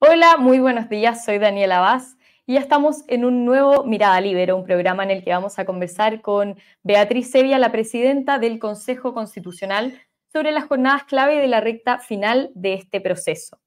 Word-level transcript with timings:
Hola, 0.00 0.36
muy 0.38 0.60
buenos 0.60 0.88
días, 0.88 1.24
soy 1.24 1.38
Daniela 1.38 1.80
Vaz 1.80 2.16
y 2.46 2.54
ya 2.54 2.60
estamos 2.60 3.02
en 3.08 3.24
un 3.24 3.44
nuevo 3.44 3.82
Mirada 3.82 4.20
Libero, 4.20 4.56
un 4.56 4.62
programa 4.62 5.02
en 5.02 5.10
el 5.10 5.24
que 5.24 5.30
vamos 5.30 5.58
a 5.58 5.64
conversar 5.64 6.20
con 6.20 6.56
Beatriz 6.84 7.32
Sevilla, 7.32 7.58
la 7.58 7.72
presidenta 7.72 8.38
del 8.38 8.60
Consejo 8.60 9.12
Constitucional, 9.12 10.00
sobre 10.32 10.52
las 10.52 10.66
jornadas 10.66 11.02
clave 11.02 11.40
de 11.40 11.48
la 11.48 11.60
recta 11.60 11.98
final 11.98 12.52
de 12.54 12.74
este 12.74 13.00
proceso. 13.00 13.58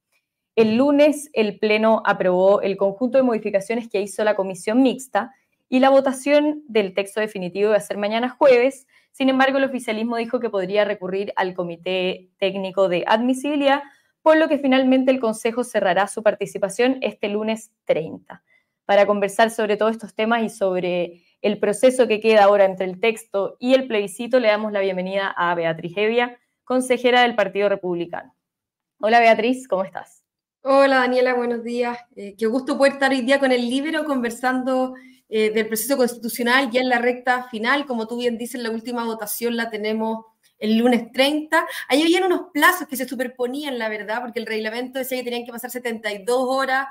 El 0.55 0.77
lunes 0.77 1.29
el 1.33 1.59
Pleno 1.59 2.01
aprobó 2.05 2.61
el 2.61 2.77
conjunto 2.77 3.17
de 3.17 3.25
modificaciones 3.25 3.89
que 3.89 3.99
hizo 3.99 4.23
la 4.23 4.35
Comisión 4.35 4.81
Mixta 4.81 5.33
y 5.67 5.79
la 5.79 5.89
votación 5.89 6.63
del 6.69 6.93
texto 6.93 7.19
definitivo 7.19 7.71
va 7.71 7.75
a 7.75 7.81
ser 7.81 7.97
mañana 7.97 8.29
jueves. 8.29 8.87
Sin 9.11 9.27
embargo, 9.27 9.57
el 9.57 9.65
oficialismo 9.65 10.15
dijo 10.15 10.39
que 10.39 10.49
podría 10.49 10.85
recurrir 10.85 11.33
al 11.35 11.53
Comité 11.55 12.29
Técnico 12.37 12.87
de 12.87 13.03
Admisibilidad 13.05 13.83
por 14.21 14.37
lo 14.37 14.47
que 14.47 14.57
finalmente 14.57 15.11
el 15.11 15.19
Consejo 15.19 15.63
cerrará 15.63 16.07
su 16.07 16.23
participación 16.23 16.97
este 17.01 17.29
lunes 17.29 17.71
30. 17.85 18.43
Para 18.85 19.05
conversar 19.05 19.51
sobre 19.51 19.77
todos 19.77 19.93
estos 19.93 20.13
temas 20.13 20.43
y 20.43 20.49
sobre 20.49 21.23
el 21.41 21.59
proceso 21.59 22.07
que 22.07 22.19
queda 22.19 22.43
ahora 22.43 22.65
entre 22.65 22.85
el 22.85 22.99
texto 22.99 23.55
y 23.59 23.73
el 23.73 23.87
plebiscito, 23.87 24.39
le 24.39 24.49
damos 24.49 24.71
la 24.71 24.81
bienvenida 24.81 25.33
a 25.35 25.55
Beatriz 25.55 25.93
Evia, 25.97 26.37
consejera 26.63 27.21
del 27.21 27.35
Partido 27.35 27.69
Republicano. 27.69 28.35
Hola 28.99 29.19
Beatriz, 29.19 29.67
¿cómo 29.67 29.83
estás? 29.83 30.23
Hola 30.61 30.97
Daniela, 30.97 31.33
buenos 31.33 31.63
días. 31.63 31.97
Eh, 32.15 32.35
qué 32.37 32.45
gusto 32.45 32.77
poder 32.77 32.93
estar 32.93 33.11
hoy 33.11 33.21
día 33.21 33.39
con 33.39 33.51
el 33.51 33.67
Libero 33.67 34.05
conversando 34.05 34.93
eh, 35.27 35.49
del 35.49 35.67
proceso 35.67 35.97
constitucional 35.97 36.69
ya 36.69 36.81
en 36.81 36.89
la 36.89 36.99
recta 36.99 37.47
final. 37.49 37.87
Como 37.87 38.05
tú 38.05 38.19
bien 38.19 38.37
dices, 38.37 38.61
la 38.61 38.69
última 38.69 39.03
votación 39.05 39.55
la 39.55 39.71
tenemos 39.71 40.25
el 40.61 40.77
lunes 40.77 41.11
30. 41.11 41.67
Ahí 41.89 42.03
habían 42.03 42.23
unos 42.23 42.51
plazos 42.53 42.87
que 42.87 42.95
se 42.95 43.07
superponían, 43.07 43.77
la 43.77 43.89
verdad, 43.89 44.21
porque 44.21 44.39
el 44.39 44.45
reglamento 44.45 44.99
decía 44.99 45.17
que 45.17 45.25
tenían 45.25 45.45
que 45.45 45.51
pasar 45.51 45.71
72 45.71 46.37
horas 46.39 46.87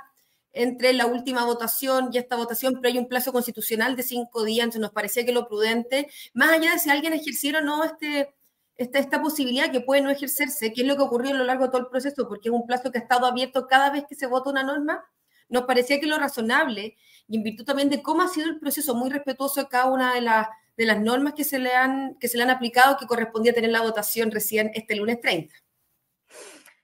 entre 0.52 0.92
la 0.92 1.06
última 1.06 1.44
votación 1.44 2.10
y 2.12 2.18
esta 2.18 2.36
votación, 2.36 2.74
pero 2.74 2.92
hay 2.92 2.98
un 2.98 3.08
plazo 3.08 3.32
constitucional 3.32 3.94
de 3.94 4.02
cinco 4.02 4.42
días, 4.44 4.64
entonces 4.64 4.80
nos 4.80 4.90
parecía 4.90 5.24
que 5.24 5.32
lo 5.32 5.46
prudente, 5.46 6.08
más 6.34 6.50
allá 6.50 6.72
de 6.72 6.80
si 6.80 6.90
alguien 6.90 7.12
ejerciera 7.12 7.60
o 7.60 7.62
no 7.62 7.84
este, 7.84 8.34
esta, 8.76 8.98
esta 8.98 9.22
posibilidad 9.22 9.70
que 9.70 9.80
puede 9.80 10.02
no 10.02 10.10
ejercerse, 10.10 10.72
que 10.72 10.80
es 10.82 10.86
lo 10.88 10.96
que 10.96 11.02
ocurrió 11.02 11.30
a 11.30 11.38
lo 11.38 11.44
largo 11.44 11.66
de 11.66 11.70
todo 11.70 11.82
el 11.82 11.86
proceso, 11.86 12.26
porque 12.26 12.48
es 12.48 12.52
un 12.52 12.66
plazo 12.66 12.90
que 12.90 12.98
ha 12.98 13.02
estado 13.02 13.26
abierto 13.26 13.68
cada 13.68 13.90
vez 13.90 14.04
que 14.08 14.16
se 14.16 14.26
vota 14.26 14.50
una 14.50 14.64
norma, 14.64 15.04
nos 15.48 15.62
parecía 15.64 16.00
que 16.00 16.06
lo 16.06 16.18
razonable, 16.18 16.96
y 17.28 17.36
en 17.36 17.44
virtud 17.44 17.64
también 17.64 17.88
de 17.88 18.02
cómo 18.02 18.22
ha 18.22 18.28
sido 18.28 18.48
el 18.48 18.58
proceso 18.58 18.96
muy 18.96 19.10
respetuoso 19.10 19.60
de 19.60 19.68
cada 19.68 19.86
una 19.86 20.14
de 20.14 20.22
las 20.22 20.48
de 20.76 20.84
las 20.86 21.00
normas 21.00 21.34
que 21.34 21.44
se 21.44 21.58
le 21.58 21.74
han, 21.74 22.16
que 22.18 22.28
se 22.28 22.36
le 22.36 22.44
han 22.44 22.50
aplicado 22.50 22.96
que 22.98 23.06
correspondía 23.06 23.52
tener 23.52 23.70
la 23.70 23.82
votación 23.82 24.30
recién 24.30 24.70
este 24.74 24.96
lunes 24.96 25.20
30. 25.20 25.54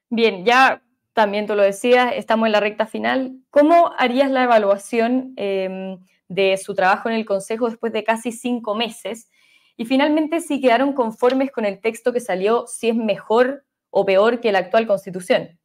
Bien, 0.08 0.44
ya 0.44 0.82
también 1.12 1.46
tú 1.46 1.54
lo 1.54 1.62
decías, 1.62 2.12
estamos 2.14 2.46
en 2.46 2.52
la 2.52 2.60
recta 2.60 2.86
final. 2.86 3.38
¿Cómo 3.50 3.92
harías 3.98 4.30
la 4.30 4.44
evaluación 4.44 5.32
em, 5.36 5.98
de 6.28 6.56
su 6.58 6.74
trabajo 6.74 7.08
en 7.08 7.14
el 7.14 7.24
Consejo 7.24 7.68
después 7.68 7.92
de 7.92 8.04
casi 8.04 8.32
cinco 8.32 8.74
meses? 8.74 9.30
Y 9.76 9.86
finalmente, 9.86 10.40
si 10.40 10.60
quedaron 10.60 10.92
conformes 10.92 11.50
con 11.50 11.64
el 11.64 11.80
texto 11.80 12.12
que 12.12 12.20
salió, 12.20 12.66
si 12.66 12.88
es 12.88 12.94
mejor 12.94 13.64
o 13.90 14.04
peor 14.04 14.40
que 14.40 14.52
la 14.52 14.58
actual 14.58 14.86
Constitución. 14.86 15.58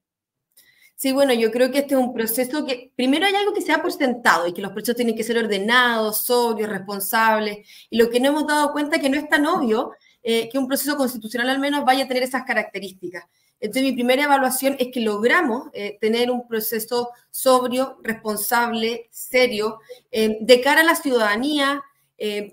Sí, 1.02 1.14
bueno, 1.14 1.34
yo 1.34 1.50
creo 1.50 1.72
que 1.72 1.80
este 1.80 1.96
es 1.96 2.00
un 2.00 2.14
proceso 2.14 2.64
que, 2.64 2.92
primero 2.96 3.26
hay 3.26 3.34
algo 3.34 3.54
que 3.56 3.62
se 3.62 3.72
ha 3.72 3.82
por 3.82 3.92
sentado 3.92 4.46
y 4.46 4.54
que 4.54 4.62
los 4.62 4.72
procesos 4.72 4.98
tienen 4.98 5.16
que 5.16 5.24
ser 5.24 5.36
ordenados, 5.40 6.28
sobrios, 6.28 6.70
responsables, 6.70 7.68
y 7.90 7.98
lo 7.98 8.12
que 8.12 8.20
no 8.20 8.30
hemos 8.30 8.46
dado 8.46 8.72
cuenta 8.72 8.98
es 8.98 9.02
que 9.02 9.10
no 9.10 9.18
es 9.18 9.28
tan 9.28 9.48
obvio 9.48 9.94
eh, 10.22 10.48
que 10.48 10.60
un 10.60 10.68
proceso 10.68 10.98
constitucional 10.98 11.50
al 11.50 11.58
menos 11.58 11.86
vaya 11.86 12.04
a 12.04 12.08
tener 12.08 12.22
esas 12.22 12.44
características. 12.44 13.26
Entonces, 13.60 13.82
mi 13.82 13.94
primera 13.94 14.26
evaluación 14.26 14.76
es 14.78 14.90
que 14.94 15.00
logramos 15.02 15.70
eh, 15.74 15.98
tener 16.00 16.30
un 16.30 16.48
proceso 16.48 17.10
sobrio, 17.32 17.98
responsable, 18.04 19.08
serio, 19.10 19.80
eh, 20.12 20.38
de 20.40 20.62
cara 20.62 20.82
a 20.82 20.84
la 20.84 20.96
ciudadanía, 20.96 21.82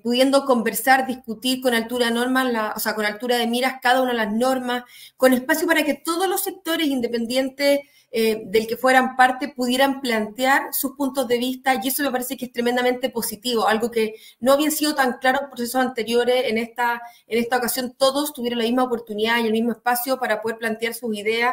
pudiendo 0.02 0.46
conversar, 0.46 1.06
discutir 1.06 1.60
con 1.60 1.74
altura 1.74 2.06
de 2.06 2.12
normas, 2.12 2.72
o 2.74 2.80
sea, 2.80 2.94
con 2.94 3.04
altura 3.04 3.36
de 3.36 3.46
miras 3.46 3.74
cada 3.82 4.00
una 4.00 4.12
de 4.12 4.16
las 4.16 4.32
normas, 4.32 4.84
con 5.18 5.34
espacio 5.34 5.66
para 5.66 5.84
que 5.84 5.92
todos 5.92 6.26
los 6.26 6.42
sectores 6.42 6.86
independientes 6.86 7.80
eh, 8.10 8.44
del 8.46 8.66
que 8.66 8.78
fueran 8.78 9.16
parte 9.16 9.48
pudieran 9.48 10.00
plantear 10.00 10.72
sus 10.72 10.92
puntos 10.92 11.28
de 11.28 11.36
vista 11.36 11.78
y 11.82 11.88
eso 11.88 12.02
me 12.02 12.10
parece 12.10 12.38
que 12.38 12.46
es 12.46 12.52
tremendamente 12.52 13.10
positivo, 13.10 13.68
algo 13.68 13.90
que 13.90 14.14
no 14.40 14.52
había 14.54 14.70
sido 14.70 14.94
tan 14.94 15.18
claro 15.18 15.40
en 15.42 15.50
procesos 15.50 15.82
anteriores. 15.82 16.44
En 16.46 16.56
esta, 16.56 17.02
en 17.26 17.38
esta 17.38 17.58
ocasión 17.58 17.94
todos 17.98 18.32
tuvieron 18.32 18.60
la 18.60 18.64
misma 18.64 18.84
oportunidad 18.84 19.38
y 19.38 19.46
el 19.46 19.52
mismo 19.52 19.72
espacio 19.72 20.18
para 20.18 20.40
poder 20.40 20.56
plantear 20.56 20.94
sus 20.94 21.14
ideas, 21.14 21.52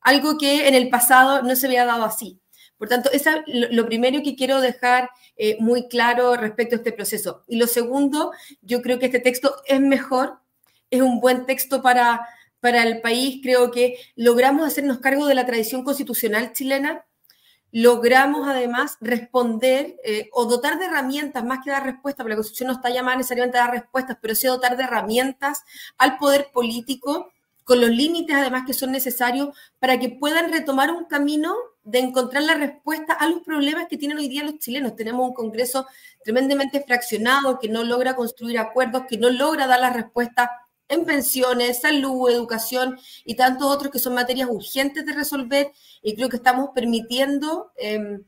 algo 0.00 0.36
que 0.36 0.68
en 0.68 0.74
el 0.74 0.90
pasado 0.90 1.42
no 1.42 1.56
se 1.56 1.66
había 1.66 1.86
dado 1.86 2.04
así. 2.04 2.38
Por 2.76 2.88
tanto, 2.88 3.10
eso 3.10 3.30
es 3.30 3.70
lo, 3.70 3.86
primero 3.86 4.22
que 4.22 4.36
quiero 4.36 4.60
dejar 4.60 5.08
eh, 5.36 5.56
muy 5.58 5.88
claro 5.88 6.36
respecto 6.36 6.74
a 6.74 6.78
este 6.78 6.92
proceso. 6.92 7.44
Y 7.48 7.56
lo 7.56 7.66
segundo, 7.66 8.32
yo 8.60 8.82
creo 8.82 8.98
que 8.98 9.06
este 9.06 9.20
texto 9.20 9.56
es 9.66 9.80
mejor, 9.80 10.38
es 10.90 11.00
un 11.00 11.20
buen 11.20 11.46
texto 11.46 11.80
para, 11.82 12.28
para 12.64 12.82
el 12.82 13.02
país, 13.02 13.40
creo 13.42 13.70
que 13.70 13.98
logramos 14.16 14.66
hacernos 14.66 14.96
cargo 14.96 15.26
de 15.26 15.34
la 15.34 15.44
tradición 15.44 15.84
constitucional 15.84 16.54
chilena, 16.54 17.04
logramos 17.72 18.48
además 18.48 18.96
responder 19.02 19.96
eh, 20.02 20.30
o 20.32 20.46
dotar 20.46 20.78
de 20.78 20.86
herramientas, 20.86 21.44
más 21.44 21.58
que 21.62 21.70
dar 21.70 21.84
respuestas, 21.84 22.24
porque 22.24 22.30
la 22.30 22.36
Constitución 22.36 22.68
no 22.68 22.72
está 22.72 22.88
llamada 22.88 23.18
necesariamente 23.18 23.58
a 23.58 23.66
dar 23.66 23.72
respuestas, 23.72 24.16
pero 24.18 24.34
sí 24.34 24.46
dotar 24.46 24.78
de 24.78 24.84
herramientas 24.84 25.62
al 25.98 26.16
poder 26.16 26.52
político 26.54 27.30
con 27.64 27.82
los 27.82 27.90
límites 27.90 28.34
además 28.34 28.62
que 28.66 28.72
son 28.72 28.92
necesarios 28.92 29.54
para 29.78 30.00
que 30.00 30.08
puedan 30.08 30.50
retomar 30.50 30.90
un 30.90 31.04
camino 31.04 31.54
de 31.82 31.98
encontrar 31.98 32.44
la 32.44 32.54
respuesta 32.54 33.12
a 33.12 33.28
los 33.28 33.42
problemas 33.42 33.88
que 33.90 33.98
tienen 33.98 34.16
hoy 34.16 34.28
día 34.28 34.42
los 34.42 34.58
chilenos. 34.58 34.96
Tenemos 34.96 35.28
un 35.28 35.34
Congreso 35.34 35.86
tremendamente 36.22 36.82
fraccionado 36.82 37.58
que 37.58 37.68
no 37.68 37.84
logra 37.84 38.16
construir 38.16 38.58
acuerdos, 38.58 39.02
que 39.06 39.18
no 39.18 39.28
logra 39.28 39.66
dar 39.66 39.80
la 39.80 39.90
respuesta 39.90 40.63
en 40.88 41.04
pensiones, 41.04 41.80
salud, 41.80 42.30
educación 42.30 42.98
y 43.24 43.36
tantos 43.36 43.68
otros 43.68 43.90
que 43.90 43.98
son 43.98 44.14
materias 44.14 44.48
urgentes 44.50 45.04
de 45.06 45.12
resolver 45.12 45.72
y 46.02 46.14
creo 46.14 46.28
que 46.28 46.36
estamos 46.36 46.70
permitiendo 46.74 47.72
em, 47.76 48.24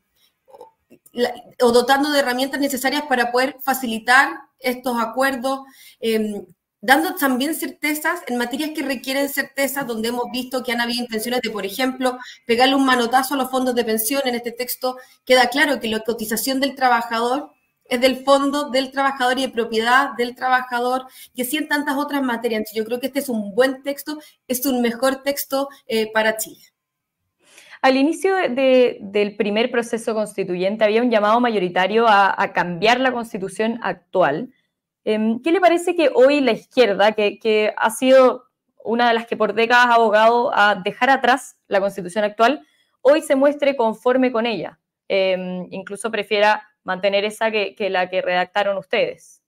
o 1.61 1.71
dotando 1.71 2.11
de 2.11 2.19
herramientas 2.19 2.59
necesarias 2.59 3.03
para 3.07 3.31
poder 3.31 3.57
facilitar 3.61 4.39
estos 4.59 4.99
acuerdos, 4.99 5.61
em, 5.99 6.45
dando 6.81 7.15
también 7.15 7.55
certezas 7.55 8.21
en 8.27 8.37
materias 8.37 8.71
que 8.75 8.83
requieren 8.83 9.29
certezas, 9.29 9.87
donde 9.87 10.09
hemos 10.09 10.31
visto 10.31 10.63
que 10.63 10.71
han 10.71 10.81
habido 10.81 11.03
intenciones 11.03 11.41
de, 11.41 11.49
por 11.49 11.65
ejemplo, 11.65 12.17
pegarle 12.45 12.75
un 12.75 12.85
manotazo 12.85 13.33
a 13.33 13.37
los 13.37 13.49
fondos 13.49 13.75
de 13.75 13.83
pensión. 13.83 14.21
En 14.25 14.35
este 14.35 14.51
texto 14.51 14.97
queda 15.25 15.47
claro 15.49 15.79
que 15.79 15.89
la 15.89 16.01
cotización 16.01 16.59
del 16.59 16.75
trabajador 16.75 17.51
es 17.89 18.01
del 18.01 18.23
fondo 18.23 18.69
del 18.69 18.91
trabajador 18.91 19.37
y 19.39 19.43
de 19.43 19.49
propiedad 19.49 20.11
del 20.17 20.35
trabajador, 20.35 21.05
y 21.33 21.41
así 21.41 21.57
en 21.57 21.67
tantas 21.67 21.97
otras 21.97 22.21
materias. 22.21 22.71
yo 22.73 22.85
creo 22.85 22.99
que 22.99 23.07
este 23.07 23.19
es 23.19 23.29
un 23.29 23.53
buen 23.53 23.83
texto, 23.83 24.19
es 24.47 24.65
un 24.65 24.81
mejor 24.81 25.23
texto 25.23 25.69
eh, 25.87 26.11
para 26.11 26.37
Chile. 26.37 26.61
Al 27.81 27.95
inicio 27.95 28.35
del 28.35 29.35
primer 29.37 29.69
proceso 29.69 30.13
constituyente 30.15 30.83
había 30.83 31.01
un 31.01 31.11
llamado 31.11 31.39
mayoritario 31.39 32.05
a, 32.07 32.51
cambiar 32.53 32.99
la 32.99 33.11
constitución 33.11 33.79
actual. 33.83 34.51
Em, 35.05 35.41
¿Qué 35.41 35.51
le 35.51 35.61
parece 35.61 35.95
que 35.95 36.09
hoy 36.13 36.41
la 36.41 36.53
izquierda, 36.53 37.11
que, 37.11 37.37
que, 37.37 37.73
ha 37.77 37.89
sido 37.91 38.45
una 38.83 39.07
de 39.07 39.13
las 39.13 39.27
que 39.27 39.37
por 39.37 39.53
décadas 39.53 39.87
ha 39.87 39.93
abogado 39.93 40.51
a 40.55 40.75
dejar 40.75 41.09
atrás 41.09 41.57
la 41.67 41.79
constitución 41.79 42.23
actual, 42.23 42.65
hoy 43.01 43.21
se 43.21 43.35
muestre 43.35 43.75
conforme 43.75 44.31
con 44.31 44.45
ella? 44.45 44.79
Em, 45.07 45.67
incluso 45.71 46.11
prefiera 46.11 46.67
mantener 46.87 47.25
esa 47.25 47.51
que, 47.51 47.75
la 47.89 48.09
que 48.09 48.21
redactaron 48.21 48.77
ustedes. 48.77 49.41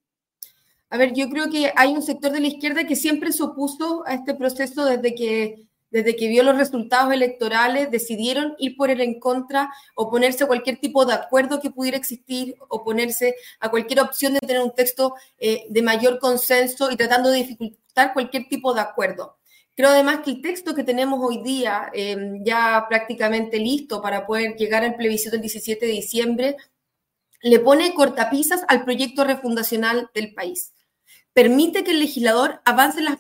A 0.90 0.98
ver, 0.98 1.14
yo 1.14 1.30
creo 1.30 1.50
que 1.50 1.72
hay 1.74 1.94
un 1.94 2.02
sector 2.02 2.32
de 2.32 2.42
la 2.42 2.48
izquierda 2.48 2.86
que 2.86 2.98
siempre 2.98 3.32
se 3.32 3.44
opuso 3.44 4.04
a 4.06 4.16
este 4.16 4.34
proceso 4.36 4.84
desde 4.84 5.16
que, 5.16 5.68
desde 5.90 6.18
que 6.18 6.28
vio 6.28 6.44
los 6.44 6.58
resultados 6.58 7.14
electorales, 7.14 7.92
decidieron 7.92 8.56
ir 8.58 8.76
por 8.76 8.90
el 8.90 9.00
en 9.00 9.20
contra, 9.22 9.72
oponerse 9.96 10.44
a 10.44 10.48
cualquier 10.48 10.82
tipo 10.82 11.06
de 11.06 11.14
acuerdo 11.14 11.62
que 11.62 11.72
pudiera 11.72 11.96
existir, 11.96 12.56
oponerse 12.68 13.36
a 13.62 13.70
cualquier 13.70 14.02
opción 14.02 14.34
de 14.34 14.40
tener 14.40 14.62
un 14.62 14.76
texto 14.76 15.14
eh, 15.38 15.66
de 15.70 15.82
mayor 15.82 16.20
consenso 16.20 16.92
y 16.92 16.98
tratando 16.98 17.30
de 17.30 17.38
dificultar 17.38 18.12
cualquier 18.12 18.50
tipo 18.50 18.74
de 18.74 18.82
acuerdo. 18.82 19.38
Creo 19.78 19.92
además 19.92 20.20
que 20.26 20.32
el 20.32 20.42
texto 20.42 20.76
que 20.76 20.84
tenemos 20.84 21.22
hoy 21.24 21.42
día, 21.42 21.90
eh, 21.94 22.18
ya 22.44 22.86
prácticamente 22.90 23.60
listo 23.60 24.02
para 24.02 24.26
poder 24.26 24.58
llegar 24.58 24.84
al 24.84 24.96
plebiscito 24.96 25.38
el 25.38 25.42
17 25.42 25.86
de 25.86 25.92
diciembre, 25.94 26.58
le 27.42 27.60
pone 27.60 27.94
cortapisas 27.94 28.62
al 28.68 28.84
proyecto 28.84 29.24
refundacional 29.24 30.10
del 30.14 30.34
país. 30.34 30.74
permite 31.32 31.84
que 31.84 31.92
el 31.92 32.00
legislador 32.00 32.60
avance 32.66 33.02
las 33.02 33.16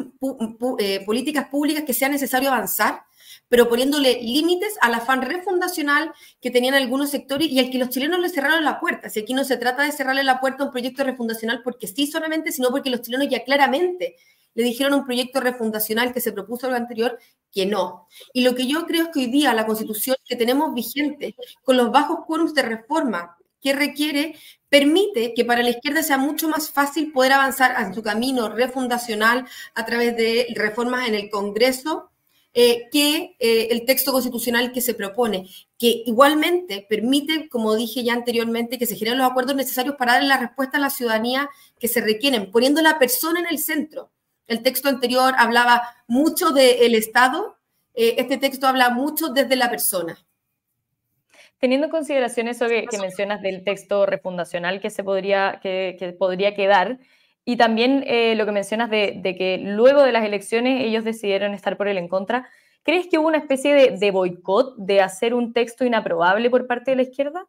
eh, 0.80 1.06
políticas 1.06 1.48
públicas 1.48 1.83
que 1.86 1.94
sea 1.94 2.10
necesario 2.10 2.50
avanzar, 2.50 3.04
pero 3.48 3.69
poniéndole 3.69 4.19
límites 4.21 4.75
al 4.81 4.95
afán 4.95 5.21
refundacional 5.21 6.12
que 6.42 6.51
tenían 6.51 6.74
algunos 6.74 7.12
sectores 7.12 7.48
y 7.50 7.60
al 7.60 7.69
que 7.69 7.77
los 7.77 7.89
chilenos 7.89 8.19
le 8.19 8.30
cerraron 8.30 8.66
la 8.66 8.80
puerta. 8.80 9.10
Si 9.10 9.21
aquí 9.21 9.33
no 9.33 9.44
se 9.44 9.57
trata 9.57 9.83
de 9.83 9.92
cerrarle 9.92 10.24
la 10.24 10.42
puerta 10.42 10.63
a 10.63 10.66
un 10.66 10.71
proyecto 10.71 11.04
refundacional 11.04 11.62
porque 11.63 11.88
sí 11.88 12.07
solamente, 12.07 12.51
sino 12.51 12.71
porque 12.71 12.89
los 12.89 13.01
chilenos 13.01 13.30
ya 13.30 13.44
claramente 13.44 14.16
le 14.54 14.63
dijeron 14.63 14.94
un 14.94 15.06
proyecto 15.06 15.39
refundacional 15.39 16.12
que 16.13 16.19
se 16.19 16.31
propuso 16.31 16.69
lo 16.69 16.75
anterior 16.75 17.18
que 17.51 17.66
no. 17.66 18.07
Y 18.33 18.42
lo 18.42 18.56
que 18.56 18.68
yo 18.68 18.86
creo 18.86 19.04
es 19.04 19.10
que 19.10 19.19
hoy 19.19 19.27
día 19.27 19.54
la 19.54 19.66
constitución 19.66 20.18
que 20.25 20.36
tenemos 20.36 20.74
vigente, 20.74 21.36
con 21.63 21.77
los 21.77 21.92
bajos 21.92 22.25
quórums 22.25 22.54
de 22.54 22.63
reforma 22.63 23.38
que 23.61 23.73
requiere, 23.73 24.35
permite 24.69 25.33
que 25.33 25.45
para 25.45 25.63
la 25.63 25.71
izquierda 25.71 26.03
sea 26.03 26.17
mucho 26.17 26.47
más 26.47 26.69
fácil 26.69 27.11
poder 27.11 27.33
avanzar 27.33 27.75
en 27.81 27.94
su 27.94 28.01
camino 28.03 28.50
refundacional 28.50 29.45
a 29.75 29.85
través 29.85 30.15
de 30.15 30.47
reformas 30.56 31.07
en 31.07 31.15
el 31.15 31.29
Congreso 31.29 32.09
eh, 32.51 32.89
que 32.91 33.35
eh, 33.39 33.67
el 33.69 33.85
texto 33.85 34.11
constitucional 34.11 34.71
que 34.71 34.81
se 34.81 34.95
propone, 34.95 35.47
que 35.77 36.01
igualmente 36.07 36.83
permite, 36.89 37.47
como 37.47 37.75
dije 37.75 38.03
ya 38.03 38.13
anteriormente, 38.13 38.79
que 38.79 38.88
se 38.88 38.95
generen 38.95 39.19
los 39.19 39.29
acuerdos 39.29 39.56
necesarios 39.56 39.95
para 39.97 40.13
darle 40.13 40.29
la 40.29 40.39
respuesta 40.39 40.77
a 40.77 40.81
la 40.81 40.89
ciudadanía 40.89 41.47
que 41.79 41.88
se 41.88 42.01
requieren, 42.01 42.51
poniendo 42.51 42.81
la 42.81 42.97
persona 42.97 43.39
en 43.39 43.45
el 43.47 43.59
centro. 43.59 44.11
El 44.47 44.63
texto 44.63 44.89
anterior 44.89 45.35
hablaba 45.38 45.83
mucho 46.07 46.50
del 46.50 46.95
Estado, 46.95 47.56
eh, 47.94 48.15
este 48.17 48.38
texto 48.38 48.65
habla 48.65 48.89
mucho 48.89 49.29
desde 49.29 49.56
la 49.56 49.69
persona. 49.69 50.17
Teniendo 51.59 51.88
en 51.88 51.91
consideración 51.91 52.47
eso 52.47 52.67
que, 52.67 52.88
mencionas 53.00 53.41
del 53.41 53.63
texto 53.63 54.06
refundacional 54.06 54.79
que 54.79 54.89
se 54.89 55.03
podría, 55.03 55.59
que, 55.61 56.15
podría 56.17 56.56
quedar, 56.56 57.00
y 57.45 57.57
también 57.57 58.03
eh, 58.07 58.35
lo 58.35 58.45
que 58.45 58.51
mencionas 58.51 58.89
de, 58.89 59.21
que 59.38 59.57
luego 59.57 60.03
de 60.03 60.11
las 60.11 60.23
elecciones 60.23 60.85
ellos 60.85 61.03
decidieron 61.03 61.53
estar 61.53 61.77
por 61.77 61.88
el 61.88 61.97
en 61.97 62.07
contra, 62.07 62.50
¿crees 62.83 63.07
que 63.07 63.17
hubo 63.17 63.27
una 63.27 63.38
especie 63.38 63.73
de, 63.73 63.97
de 63.97 64.11
boicot 64.11 64.75
de 64.77 65.01
hacer 65.01 65.33
un 65.33 65.53
texto 65.53 65.85
inaprobable 65.85 66.50
por 66.50 66.67
parte 66.67 66.91
de 66.91 66.97
la 66.97 67.03
izquierda? 67.03 67.45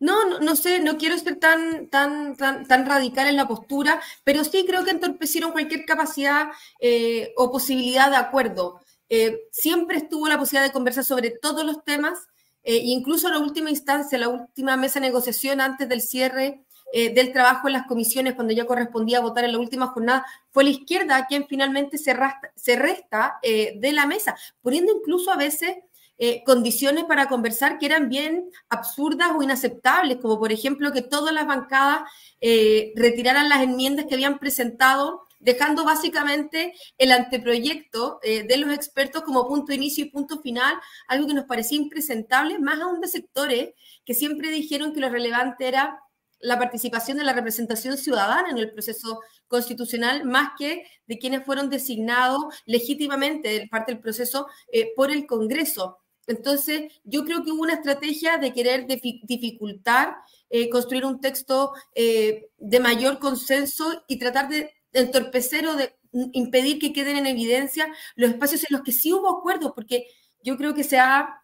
No, 0.00 0.38
no, 0.40 0.56
sé, 0.56 0.80
no 0.80 0.96
quiero 0.98 1.18
ser 1.18 1.36
tan, 1.36 1.88
tan, 1.88 2.36
tan, 2.36 2.86
radical 2.86 3.28
en 3.28 3.36
la 3.36 3.48
postura, 3.48 4.00
pero 4.24 4.44
sí 4.44 4.64
creo 4.66 4.84
que 4.84 4.90
entorpecieron 4.90 5.52
cualquier 5.52 5.84
capacidad 5.84 6.48
eh, 6.80 7.32
o 7.36 7.50
posibilidad 7.50 8.10
de 8.10 8.16
acuerdo. 8.16 8.80
Eh, 9.08 9.40
siempre 9.50 9.98
estuvo 9.98 10.28
la 10.28 10.38
posibilidad 10.38 10.66
de 10.66 10.72
conversar 10.72 11.04
sobre 11.04 11.30
todos 11.30 11.64
los 11.64 11.82
temas, 11.84 12.28
eh, 12.74 12.80
incluso 12.84 13.28
la 13.28 13.38
última 13.38 13.70
instancia, 13.70 14.18
la 14.18 14.28
última 14.28 14.76
mesa 14.76 15.00
de 15.00 15.06
negociación 15.06 15.60
antes 15.60 15.88
del 15.88 16.00
cierre 16.00 16.64
del 16.90 17.34
trabajo 17.34 17.68
en 17.68 17.74
las 17.74 17.86
comisiones, 17.86 18.32
cuando 18.32 18.54
ya 18.54 18.64
correspondía 18.64 19.20
votar 19.20 19.44
en 19.44 19.52
la 19.52 19.58
última 19.58 19.88
jornada, 19.88 20.24
fue 20.50 20.64
la 20.64 20.70
izquierda 20.70 21.26
quien 21.26 21.46
finalmente 21.46 21.98
se, 21.98 22.14
resta 22.14 23.38
de 23.42 23.92
la 23.92 24.06
mesa, 24.06 24.34
poniendo 24.62 24.96
incluso 24.96 25.30
a 25.30 25.36
veces 25.36 25.76
eh, 26.20 26.42
condiciones 26.44 27.04
para 27.04 27.28
conversar 27.28 27.78
que 27.78 27.86
eran 27.86 28.08
bien 28.08 28.50
absurdas 28.68 29.30
o 29.36 29.42
inaceptables, 29.42 30.16
como 30.16 30.40
por 30.40 30.50
ejemplo 30.50 30.90
que 30.92 31.00
todas 31.00 31.32
las 31.32 31.46
bancadas 31.46 32.10
eh, 32.40 32.92
retiraran 32.96 33.48
las 33.48 33.62
enmiendas 33.62 34.06
que 34.06 34.14
habían 34.14 34.40
presentado, 34.40 35.27
dejando 35.40 35.84
básicamente 35.84 36.74
el 36.98 37.12
anteproyecto 37.12 38.18
eh, 38.22 38.44
de 38.44 38.56
los 38.56 38.72
expertos 38.72 39.22
como 39.22 39.46
punto 39.46 39.66
de 39.66 39.76
inicio 39.76 40.04
y 40.04 40.10
punto 40.10 40.40
final, 40.40 40.74
algo 41.06 41.26
que 41.26 41.34
nos 41.34 41.44
parecía 41.44 41.78
impresentable, 41.78 42.58
más 42.58 42.80
aún 42.80 43.00
de 43.00 43.08
sectores 43.08 43.70
que 44.04 44.14
siempre 44.14 44.50
dijeron 44.50 44.92
que 44.92 45.00
lo 45.00 45.08
relevante 45.08 45.68
era 45.68 46.00
la 46.40 46.58
participación 46.58 47.18
de 47.18 47.24
la 47.24 47.32
representación 47.32 47.96
ciudadana 47.96 48.50
en 48.50 48.58
el 48.58 48.72
proceso 48.72 49.20
constitucional, 49.48 50.24
más 50.24 50.50
que 50.58 50.86
de 51.06 51.18
quienes 51.18 51.44
fueron 51.44 51.68
designados 51.68 52.44
legítimamente 52.64 53.66
parte 53.70 53.92
del 53.92 54.00
proceso 54.00 54.46
por 54.94 55.10
el 55.10 55.26
Congreso. 55.26 55.98
Entonces, 56.28 56.92
yo 57.04 57.24
creo 57.24 57.42
que 57.42 57.50
hubo 57.50 57.62
una 57.62 57.74
estrategia 57.74 58.36
de 58.36 58.52
querer 58.52 58.86
dificultar 58.86 60.14
eh, 60.50 60.68
construir 60.68 61.04
un 61.04 61.20
texto 61.20 61.72
eh, 61.94 62.50
de 62.58 62.80
mayor 62.80 63.18
consenso 63.18 64.04
y 64.08 64.18
tratar 64.18 64.48
de 64.48 64.74
entorpecer 64.92 65.66
o 65.66 65.76
de 65.76 65.94
impedir 66.32 66.78
que 66.78 66.92
queden 66.92 67.16
en 67.16 67.26
evidencia 67.26 67.86
los 68.16 68.30
espacios 68.30 68.64
en 68.64 68.76
los 68.76 68.82
que 68.82 68.92
sí 68.92 69.12
hubo 69.12 69.28
acuerdo, 69.28 69.74
porque 69.74 70.06
yo 70.42 70.56
creo 70.56 70.74
que 70.74 70.84
se 70.84 70.98
ha 70.98 71.42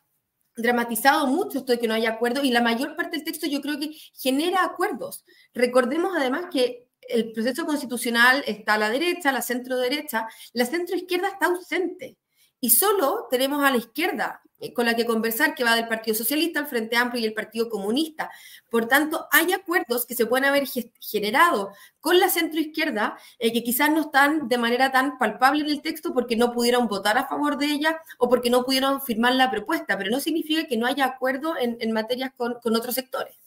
dramatizado 0.57 1.27
mucho 1.27 1.59
esto 1.59 1.73
de 1.73 1.79
que 1.79 1.89
no 1.89 1.95
haya 1.95 2.11
acuerdo 2.11 2.45
y 2.45 2.51
la 2.51 2.63
mayor 2.63 2.97
parte 2.97 3.17
del 3.17 3.25
texto 3.25 3.47
yo 3.47 3.61
creo 3.61 3.79
que 3.79 3.91
genera 4.15 4.65
acuerdos. 4.65 5.25
Recordemos 5.53 6.13
además 6.17 6.47
que 6.51 6.89
el 7.09 7.33
proceso 7.33 7.67
constitucional 7.67 8.43
está 8.47 8.75
a 8.75 8.79
la 8.79 8.91
derecha, 8.91 9.31
a 9.31 9.33
la 9.33 9.43
centro 9.43 9.79
derecha, 9.79 10.27
la 10.53 10.65
centro 10.65 10.97
izquierda 10.97 11.29
está 11.29 11.47
ausente 11.47 12.17
y 12.65 12.71
solo 12.71 13.27
tenemos 13.31 13.63
a 13.63 13.71
la 13.71 13.77
izquierda 13.77 14.41
eh, 14.59 14.73
con 14.73 14.87
la 14.87 14.97
que 14.97 15.05
conversar, 15.05 15.55
que 15.55 15.65
va 15.65 15.77
del 15.77 15.87
Partido 15.87 16.15
Socialista, 16.15 16.61
el 16.61 16.67
Frente 16.67 16.97
Amplio 16.97 17.21
y 17.23 17.27
el 17.27 17.35
Partido 17.35 17.69
Comunista. 17.69 18.31
Por 18.71 18.89
tanto, 18.89 19.27
hay 19.31 19.53
acuerdos 19.53 20.07
que 20.07 20.15
se 20.15 20.25
pueden 20.25 20.47
haber 20.47 20.65
generado 20.99 21.73
con 22.01 22.19
la 22.19 22.31
centroizquierda 22.31 23.19
eh, 23.39 23.53
que 23.53 23.63
quizás 23.63 23.91
no 23.91 24.01
están 24.01 24.49
de 24.49 24.57
manera 24.57 24.91
tan 24.91 25.19
palpable 25.19 25.61
en 25.61 25.69
el 25.69 25.83
texto 25.83 26.15
porque 26.15 26.37
no 26.37 26.53
pudieron 26.55 26.89
votar 26.89 27.19
a 27.19 27.27
favor 27.27 27.59
de 27.59 27.67
ella 27.67 28.01
o 28.17 28.31
porque 28.31 28.49
no 28.49 28.65
pudieron 28.65 29.03
firmar 29.03 29.35
la 29.35 29.51
propuesta, 29.51 29.99
pero 29.99 30.11
no 30.11 30.19
significa 30.19 30.67
que 30.67 30.79
no 30.79 30.87
haya 30.87 31.05
acuerdo 31.05 31.57
en, 31.59 31.93
materias 31.93 32.33
con, 32.35 32.57
otros 32.75 32.95
sectores. 32.95 33.39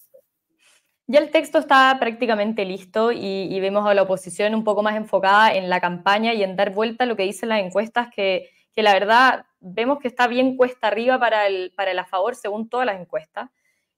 Ya 1.07 1.21
el 1.21 1.31
texto 1.31 1.57
está 1.57 1.97
prácticamente 1.99 2.65
listo 2.65 3.11
y, 3.11 3.59
vemos 3.61 3.87
a 3.87 3.95
la 3.95 4.03
oposición 4.03 4.53
un 4.53 4.63
poco 4.63 4.83
más 4.83 4.95
enfocada 4.95 5.55
en 5.55 5.71
la 5.71 5.81
campaña 5.81 6.35
y 6.35 6.43
en 6.43 6.55
dar 6.55 6.71
vuelta 6.71 7.05
a 7.05 7.07
lo 7.07 7.15
que 7.15 7.23
dicen 7.23 7.49
las 7.49 7.65
encuestas 7.65 8.09
que, 8.15 8.51
que 8.77 8.83
la 8.83 8.94
verdad 8.94 9.47
vemos 9.59 9.97
que 9.97 10.07
está 10.07 10.27
bien 10.27 10.56
cuesta 10.56 10.85
arriba 10.85 11.19
para 11.19 11.47
el, 11.47 11.74
para 11.75 11.89
el 11.89 11.97
a 11.97 12.06
favor 12.06 12.35
según 12.35 12.69
todas 12.69 12.85
las 12.85 13.01
encuestas. 13.01 13.50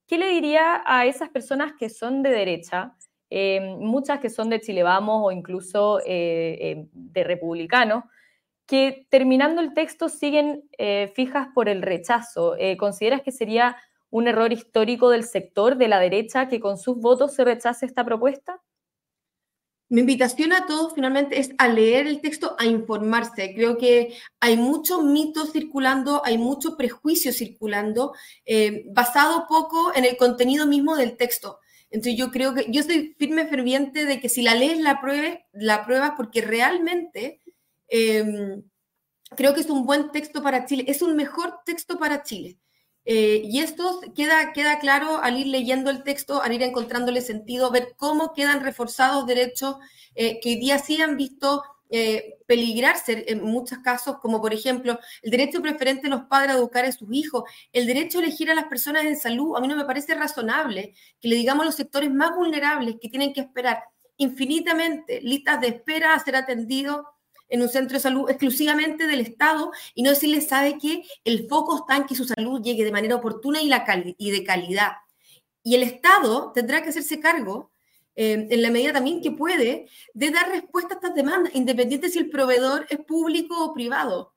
¿Qué 0.06 0.16
le 0.16 0.30
diría 0.30 0.82
a 0.86 1.04
esas 1.04 1.28
personas 1.28 1.74
que 1.78 1.90
son 1.90 2.22
de 2.22 2.30
derecha, 2.30 2.96
eh, 3.28 3.76
muchas 3.78 4.20
que 4.20 4.30
son 4.30 4.48
de 4.48 4.58
Chile 4.58 4.82
Vamos 4.82 5.20
o 5.22 5.32
incluso 5.32 6.00
eh, 6.00 6.06
eh, 6.06 6.86
de 6.94 7.24
republicanos, 7.24 8.04
que 8.64 9.06
terminando 9.10 9.60
el 9.60 9.74
texto 9.74 10.08
siguen 10.08 10.62
fijas 11.14 11.48
por 11.54 11.68
el 11.68 11.82
rechazo? 11.82 12.56
¿Consideras 12.78 13.20
que 13.20 13.32
sería 13.32 13.76
un 14.08 14.28
error 14.28 14.50
histórico 14.50 15.10
del 15.10 15.24
sector 15.24 15.76
de 15.76 15.88
la 15.88 16.00
derecha 16.00 16.48
que 16.48 16.58
con 16.58 16.78
sus 16.78 16.96
votos 16.96 17.34
se 17.34 17.44
rechace 17.44 17.84
esta 17.84 18.02
propuesta? 18.02 18.62
Mi 19.90 20.02
invitación 20.02 20.52
a 20.52 20.66
todos 20.66 20.94
finalmente 20.94 21.40
es 21.40 21.50
a 21.58 21.66
leer 21.66 22.06
el 22.06 22.20
texto, 22.20 22.54
a 22.60 22.64
informarse. 22.64 23.52
Creo 23.54 23.76
que 23.76 24.16
hay 24.38 24.56
muchos 24.56 25.02
mitos 25.02 25.50
circulando, 25.50 26.22
hay 26.24 26.38
mucho 26.38 26.76
prejuicio 26.76 27.32
circulando, 27.32 28.14
eh, 28.46 28.84
basado 28.92 29.46
poco 29.48 29.92
en 29.96 30.04
el 30.04 30.16
contenido 30.16 30.64
mismo 30.64 30.94
del 30.94 31.16
texto. 31.16 31.58
Entonces 31.90 32.16
yo 32.16 32.30
creo 32.30 32.54
que 32.54 32.66
yo 32.70 32.84
soy 32.84 33.16
firme 33.18 33.48
ferviente 33.48 34.04
de 34.04 34.20
que 34.20 34.28
si 34.28 34.42
la 34.42 34.54
lees, 34.54 34.78
la 34.78 35.00
pruebes, 35.00 35.40
la 35.52 35.84
pruebas 35.84 36.12
porque 36.16 36.40
realmente 36.40 37.40
em, 37.88 38.62
creo 39.36 39.54
que 39.54 39.60
es 39.62 39.70
un 39.70 39.84
buen 39.86 40.12
texto 40.12 40.40
para 40.40 40.66
Chile, 40.66 40.84
es 40.86 41.02
un 41.02 41.16
mejor 41.16 41.60
texto 41.64 41.98
para 41.98 42.22
Chile. 42.22 42.58
Eh, 43.04 43.42
y 43.44 43.60
esto 43.60 44.00
queda, 44.14 44.52
queda 44.52 44.78
claro 44.78 45.18
al 45.22 45.38
ir 45.38 45.46
leyendo 45.46 45.90
el 45.90 46.02
texto, 46.02 46.42
al 46.42 46.52
ir 46.52 46.62
encontrándole 46.62 47.22
sentido, 47.22 47.70
ver 47.70 47.94
cómo 47.96 48.32
quedan 48.34 48.60
reforzados 48.60 49.26
derechos 49.26 49.76
eh, 50.14 50.38
que 50.40 50.50
hoy 50.50 50.56
día 50.56 50.78
sí 50.78 51.00
han 51.00 51.16
visto 51.16 51.62
eh, 51.92 52.38
peligrarse 52.46 53.24
en 53.26 53.42
muchos 53.42 53.78
casos, 53.78 54.18
como 54.20 54.40
por 54.40 54.54
ejemplo 54.54 54.98
el 55.22 55.30
derecho 55.30 55.60
preferente 55.60 56.02
de 56.02 56.10
los 56.10 56.26
padres 56.26 56.54
a 56.54 56.58
educar 56.58 56.84
a 56.84 56.92
sus 56.92 57.08
hijos, 57.12 57.42
el 57.72 57.86
derecho 57.86 58.18
a 58.18 58.22
elegir 58.22 58.50
a 58.50 58.54
las 58.54 58.66
personas 58.66 59.04
en 59.04 59.16
salud. 59.16 59.56
A 59.56 59.60
mí 59.60 59.66
no 59.66 59.76
me 59.76 59.84
parece 59.84 60.14
razonable 60.14 60.94
que 61.20 61.28
le 61.28 61.36
digamos 61.36 61.62
a 61.62 61.66
los 61.66 61.74
sectores 61.74 62.10
más 62.12 62.36
vulnerables 62.36 62.96
que 63.00 63.08
tienen 63.08 63.32
que 63.32 63.40
esperar 63.40 63.82
infinitamente 64.18 65.20
listas 65.22 65.60
de 65.60 65.68
espera 65.68 66.14
a 66.14 66.20
ser 66.20 66.36
atendidos 66.36 67.04
en 67.50 67.62
un 67.62 67.68
centro 67.68 67.96
de 67.96 68.00
salud 68.00 68.30
exclusivamente 68.30 69.06
del 69.06 69.20
Estado 69.20 69.72
y 69.94 70.02
no 70.02 70.10
decirles, 70.10 70.48
sabe 70.48 70.78
que 70.78 71.02
el 71.24 71.48
foco 71.48 71.78
está 71.78 71.96
en 71.96 72.06
que 72.06 72.14
su 72.14 72.24
salud 72.24 72.62
llegue 72.62 72.84
de 72.84 72.92
manera 72.92 73.16
oportuna 73.16 73.60
y, 73.60 73.68
la 73.68 73.84
y 74.16 74.30
de 74.30 74.44
calidad. 74.44 74.92
Y 75.62 75.74
el 75.74 75.82
Estado 75.82 76.52
tendrá 76.52 76.82
que 76.82 76.88
hacerse 76.88 77.20
cargo, 77.20 77.70
eh, 78.16 78.46
en 78.50 78.62
la 78.62 78.70
medida 78.70 78.92
también 78.92 79.20
que 79.20 79.30
puede, 79.30 79.88
de 80.14 80.30
dar 80.30 80.48
respuesta 80.48 80.94
a 80.94 80.96
estas 80.96 81.14
demandas, 81.14 81.54
independiente 81.54 82.08
si 82.08 82.18
el 82.18 82.30
proveedor 82.30 82.86
es 82.88 82.98
público 82.98 83.64
o 83.64 83.74
privado. 83.74 84.34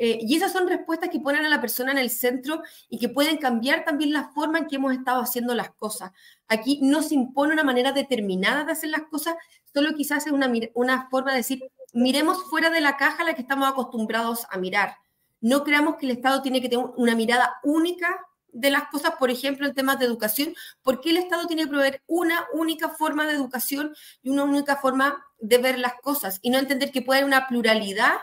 Eh, 0.00 0.18
y 0.22 0.36
esas 0.36 0.52
son 0.52 0.68
respuestas 0.68 1.10
que 1.10 1.18
ponen 1.18 1.44
a 1.44 1.48
la 1.48 1.60
persona 1.60 1.90
en 1.90 1.98
el 1.98 2.10
centro 2.10 2.62
y 2.88 2.98
que 2.98 3.08
pueden 3.08 3.36
cambiar 3.38 3.84
también 3.84 4.12
la 4.12 4.28
forma 4.28 4.58
en 4.58 4.66
que 4.68 4.76
hemos 4.76 4.92
estado 4.92 5.20
haciendo 5.20 5.54
las 5.54 5.70
cosas. 5.72 6.12
Aquí 6.46 6.78
no 6.82 7.02
se 7.02 7.14
impone 7.14 7.52
una 7.52 7.64
manera 7.64 7.90
determinada 7.90 8.64
de 8.64 8.72
hacer 8.72 8.90
las 8.90 9.02
cosas, 9.10 9.34
solo 9.74 9.94
quizás 9.94 10.26
es 10.26 10.32
una, 10.32 10.50
una 10.74 11.08
forma 11.10 11.32
de 11.32 11.38
decir, 11.38 11.60
miremos 11.92 12.44
fuera 12.44 12.70
de 12.70 12.80
la 12.80 12.96
caja 12.96 13.22
a 13.22 13.26
la 13.26 13.34
que 13.34 13.42
estamos 13.42 13.68
acostumbrados 13.68 14.46
a 14.50 14.58
mirar. 14.58 14.96
No 15.40 15.64
creamos 15.64 15.96
que 15.96 16.06
el 16.06 16.12
Estado 16.12 16.42
tiene 16.42 16.60
que 16.60 16.68
tener 16.68 16.86
una 16.96 17.14
mirada 17.14 17.58
única 17.62 18.08
de 18.52 18.70
las 18.70 18.88
cosas, 18.88 19.14
por 19.18 19.30
ejemplo, 19.30 19.66
en 19.66 19.74
temas 19.74 19.98
de 19.98 20.06
educación, 20.06 20.54
¿por 20.82 21.00
qué 21.00 21.10
el 21.10 21.18
Estado 21.18 21.46
tiene 21.46 21.64
que 21.64 21.68
proveer 21.68 22.02
una 22.06 22.46
única 22.54 22.88
forma 22.88 23.26
de 23.26 23.34
educación 23.34 23.94
y 24.22 24.30
una 24.30 24.44
única 24.44 24.76
forma 24.76 25.24
de 25.38 25.58
ver 25.58 25.78
las 25.78 25.94
cosas 26.02 26.38
y 26.42 26.50
no 26.50 26.58
entender 26.58 26.90
que 26.90 27.02
puede 27.02 27.20
haber 27.20 27.28
una 27.28 27.46
pluralidad 27.46 28.14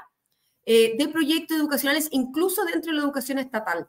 eh, 0.65 0.95
de 0.98 1.07
proyectos 1.07 1.57
educacionales 1.57 2.10
incluso 2.12 2.65
dentro 2.65 2.91
de 2.91 2.98
la 2.98 3.03
educación 3.03 3.38
estatal? 3.38 3.88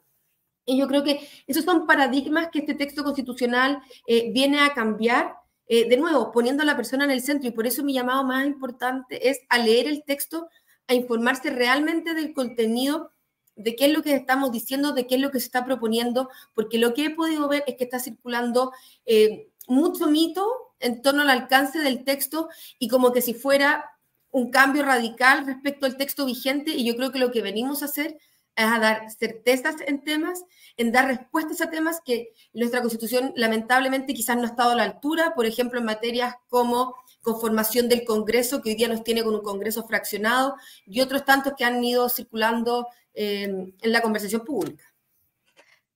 Y 0.65 0.77
yo 0.77 0.87
creo 0.87 1.03
que 1.03 1.27
esos 1.47 1.63
son 1.63 1.87
paradigmas 1.87 2.49
que 2.51 2.59
este 2.59 2.75
texto 2.75 3.03
constitucional 3.03 3.81
eh, 4.05 4.31
viene 4.33 4.59
a 4.59 4.73
cambiar. 4.73 5.33
Eh, 5.67 5.89
de 5.89 5.97
nuevo, 5.97 6.31
poniendo 6.31 6.63
a 6.63 6.65
la 6.65 6.77
persona 6.77 7.05
en 7.05 7.11
el 7.11 7.21
centro, 7.21 7.49
y 7.49 7.51
por 7.51 7.67
eso 7.67 7.83
mi 7.83 7.93
llamado 7.93 8.23
más 8.23 8.45
importante 8.45 9.29
es 9.29 9.41
a 9.49 9.57
leer 9.57 9.87
el 9.87 10.03
texto, 10.03 10.49
a 10.87 10.93
informarse 10.93 11.49
realmente 11.49 12.13
del 12.13 12.33
contenido 12.33 13.11
de 13.57 13.75
qué 13.75 13.87
es 13.87 13.93
lo 13.93 14.03
que 14.03 14.13
estamos 14.13 14.51
diciendo, 14.51 14.93
de 14.93 15.07
qué 15.07 15.15
es 15.15 15.21
lo 15.21 15.31
que 15.31 15.39
se 15.39 15.47
está 15.47 15.65
proponiendo, 15.65 16.29
porque 16.53 16.77
lo 16.77 16.93
que 16.93 17.05
he 17.05 17.09
podido 17.09 17.47
ver 17.49 17.63
es 17.67 17.75
que 17.75 17.83
está 17.83 17.99
circulando 17.99 18.71
eh, 19.05 19.49
mucho 19.67 20.07
mito 20.07 20.47
en 20.79 21.01
torno 21.01 21.23
al 21.23 21.29
alcance 21.29 21.79
del 21.79 22.03
texto 22.03 22.49
y 22.79 22.87
como 22.87 23.11
que 23.11 23.21
si 23.21 23.33
fuera 23.33 23.97
un 24.29 24.51
cambio 24.51 24.83
radical 24.83 25.45
respecto 25.45 25.87
al 25.87 25.97
texto 25.97 26.25
vigente 26.25 26.71
y 26.71 26.85
yo 26.85 26.95
creo 26.95 27.11
que 27.11 27.19
lo 27.19 27.31
que 27.31 27.41
venimos 27.41 27.81
a 27.81 27.85
hacer 27.85 28.17
a 28.57 28.79
dar 28.79 29.09
certezas 29.11 29.75
en 29.85 30.03
temas, 30.03 30.43
en 30.77 30.91
dar 30.91 31.07
respuestas 31.07 31.61
a 31.61 31.69
temas 31.69 32.01
que 32.03 32.33
nuestra 32.53 32.81
constitución 32.81 33.31
lamentablemente 33.35 34.13
quizás 34.13 34.35
no 34.35 34.43
ha 34.43 34.47
estado 34.47 34.71
a 34.71 34.75
la 34.75 34.83
altura, 34.83 35.33
por 35.35 35.45
ejemplo, 35.45 35.79
en 35.79 35.85
materias 35.85 36.35
como 36.47 36.95
conformación 37.21 37.87
del 37.87 38.03
Congreso, 38.03 38.61
que 38.61 38.71
hoy 38.71 38.75
día 38.75 38.87
nos 38.87 39.03
tiene 39.03 39.23
con 39.23 39.35
un 39.35 39.41
Congreso 39.41 39.85
fraccionado, 39.87 40.55
y 40.85 41.01
otros 41.01 41.23
tantos 41.25 41.53
que 41.57 41.65
han 41.65 41.83
ido 41.83 42.09
circulando 42.09 42.87
en 43.13 43.73
la 43.81 44.01
conversación 44.01 44.45
pública. 44.45 44.83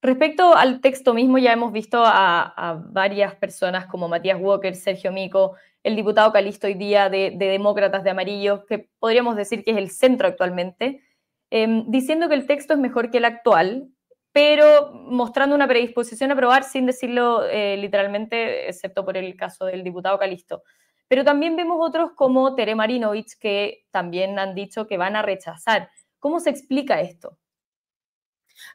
Respecto 0.02 0.56
al 0.56 0.82
texto 0.82 1.14
mismo, 1.14 1.38
ya 1.38 1.54
hemos 1.54 1.72
visto 1.72 2.02
a, 2.04 2.82
varias 2.90 3.36
personas 3.36 3.86
como 3.86 4.08
Matías 4.08 4.40
Walker, 4.42 4.76
Sergio 4.76 5.12
Mico, 5.12 5.56
el 5.84 5.96
diputado 5.96 6.34
Calisto 6.34 6.66
hoy 6.66 6.74
día 6.74 7.08
de, 7.10 7.36
Demócratas 7.38 8.04
de 8.04 8.10
Amarillo, 8.10 8.66
que 8.66 8.90
podríamos 8.98 9.36
decir 9.36 9.64
que 9.64 9.72
es 9.72 9.78
el 9.78 9.92
centro 9.92 10.28
actualmente, 10.28 11.04
em, 11.52 11.86
diciendo 11.92 12.28
que 12.28 12.36
el 12.36 12.48
texto 12.48 12.74
es 12.74 12.80
mejor 12.80 13.12
que 13.12 13.20
el 13.20 13.26
actual, 13.26 13.90
pero 14.32 14.94
mostrando 14.94 15.56
una 15.56 15.68
predisposición 15.68 16.32
a 16.32 16.34
aprobar 16.34 16.64
sin 16.64 16.86
decirlo 16.86 17.46
eh, 17.46 17.78
literalmente, 17.78 18.68
excepto 18.68 19.06
por 19.06 19.18
el 19.18 19.36
caso 19.36 19.66
del 19.66 19.84
diputado 19.84 20.18
Calisto. 20.18 20.64
Pero 21.08 21.26
también 21.26 21.56
vemos 21.58 21.78
otros 21.80 22.12
como 22.16 22.56
Tere 22.56 22.74
Marinovich 22.74 23.38
que 23.38 23.86
también 23.92 24.40
han 24.40 24.56
dicho 24.56 24.88
que 24.88 24.98
van 24.98 25.16
a 25.16 25.22
rechazar. 25.22 25.90
¿Cómo 26.20 26.40
se 26.40 26.50
explica 26.50 27.02
esto? 27.02 27.38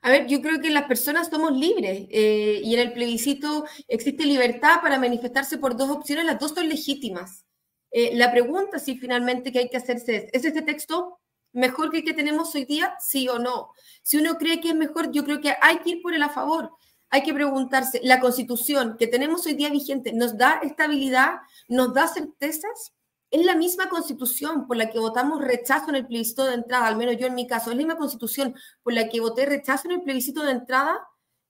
A 0.02 0.10
ver, 0.10 0.26
yo 0.26 0.42
creo 0.42 0.60
que 0.60 0.70
las 0.70 0.84
personas 0.84 1.28
somos 1.28 1.52
libres 1.52 2.06
eh, 2.10 2.60
y 2.62 2.74
en 2.74 2.80
el 2.80 2.92
plebiscito 2.92 3.64
existe 3.88 4.24
libertad 4.24 4.80
para 4.82 4.98
manifestarse 4.98 5.58
por 5.58 5.76
dos 5.76 5.90
opciones, 5.90 6.24
las 6.24 6.38
dos 6.38 6.52
son 6.52 6.68
legítimas. 6.68 7.44
Eh, 7.90 8.16
la 8.16 8.30
pregunta, 8.30 8.78
si 8.78 8.98
finalmente 8.98 9.52
que 9.52 9.60
hay 9.60 9.68
que 9.68 9.76
hacerse 9.76 10.16
es, 10.16 10.24
¿es 10.32 10.44
este 10.44 10.62
texto 10.62 11.20
mejor 11.56 11.90
que 11.90 11.98
el 11.98 12.04
que 12.04 12.14
tenemos 12.14 12.54
hoy 12.54 12.64
día? 12.64 12.94
Sí 13.00 13.28
o 13.28 13.38
no. 13.38 13.72
Si 14.02 14.16
uno 14.16 14.36
cree 14.36 14.60
que 14.60 14.68
es 14.68 14.74
mejor, 14.74 15.10
yo 15.10 15.24
creo 15.24 15.40
que 15.40 15.56
hay 15.60 15.78
que 15.78 15.90
ir 15.90 16.02
por 16.02 16.14
el 16.14 16.22
a 16.22 16.28
favor. 16.28 16.70
Hay 17.10 17.22
que 17.22 17.34
preguntarse, 17.34 18.00
¿la 18.02 18.20
constitución 18.20 18.96
que 18.98 19.06
tenemos 19.06 19.46
hoy 19.46 19.54
día 19.54 19.70
vigente 19.70 20.12
nos 20.12 20.36
da 20.36 20.60
estabilidad, 20.62 21.40
nos 21.68 21.94
da 21.94 22.08
certezas? 22.08 22.92
es 23.30 23.44
la 23.44 23.54
misma 23.54 23.88
constitución 23.88 24.66
por 24.66 24.76
la 24.76 24.90
que 24.90 24.98
votamos 24.98 25.42
rechazo 25.42 25.90
en 25.90 25.96
el 25.96 26.06
plebiscito 26.06 26.44
de 26.44 26.54
entrada, 26.54 26.86
al 26.86 26.96
menos 26.96 27.16
yo 27.16 27.26
en 27.26 27.34
mi 27.34 27.46
caso, 27.46 27.70
es 27.70 27.76
la 27.76 27.78
misma 27.78 27.96
constitución 27.96 28.54
por 28.82 28.92
la 28.92 29.08
que 29.08 29.20
voté 29.20 29.46
rechazo 29.46 29.88
en 29.88 29.94
el 29.94 30.02
plebiscito 30.02 30.42
de 30.42 30.52
entrada. 30.52 30.96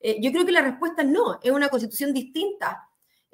Eh, 0.01 0.19
yo 0.21 0.33
creo 0.33 0.47
que 0.47 0.53
la 0.53 0.63
respuesta 0.63 1.03
es 1.03 1.09
no, 1.09 1.39
es 1.43 1.51
una 1.51 1.69
constitución 1.69 2.13
distinta 2.13 2.86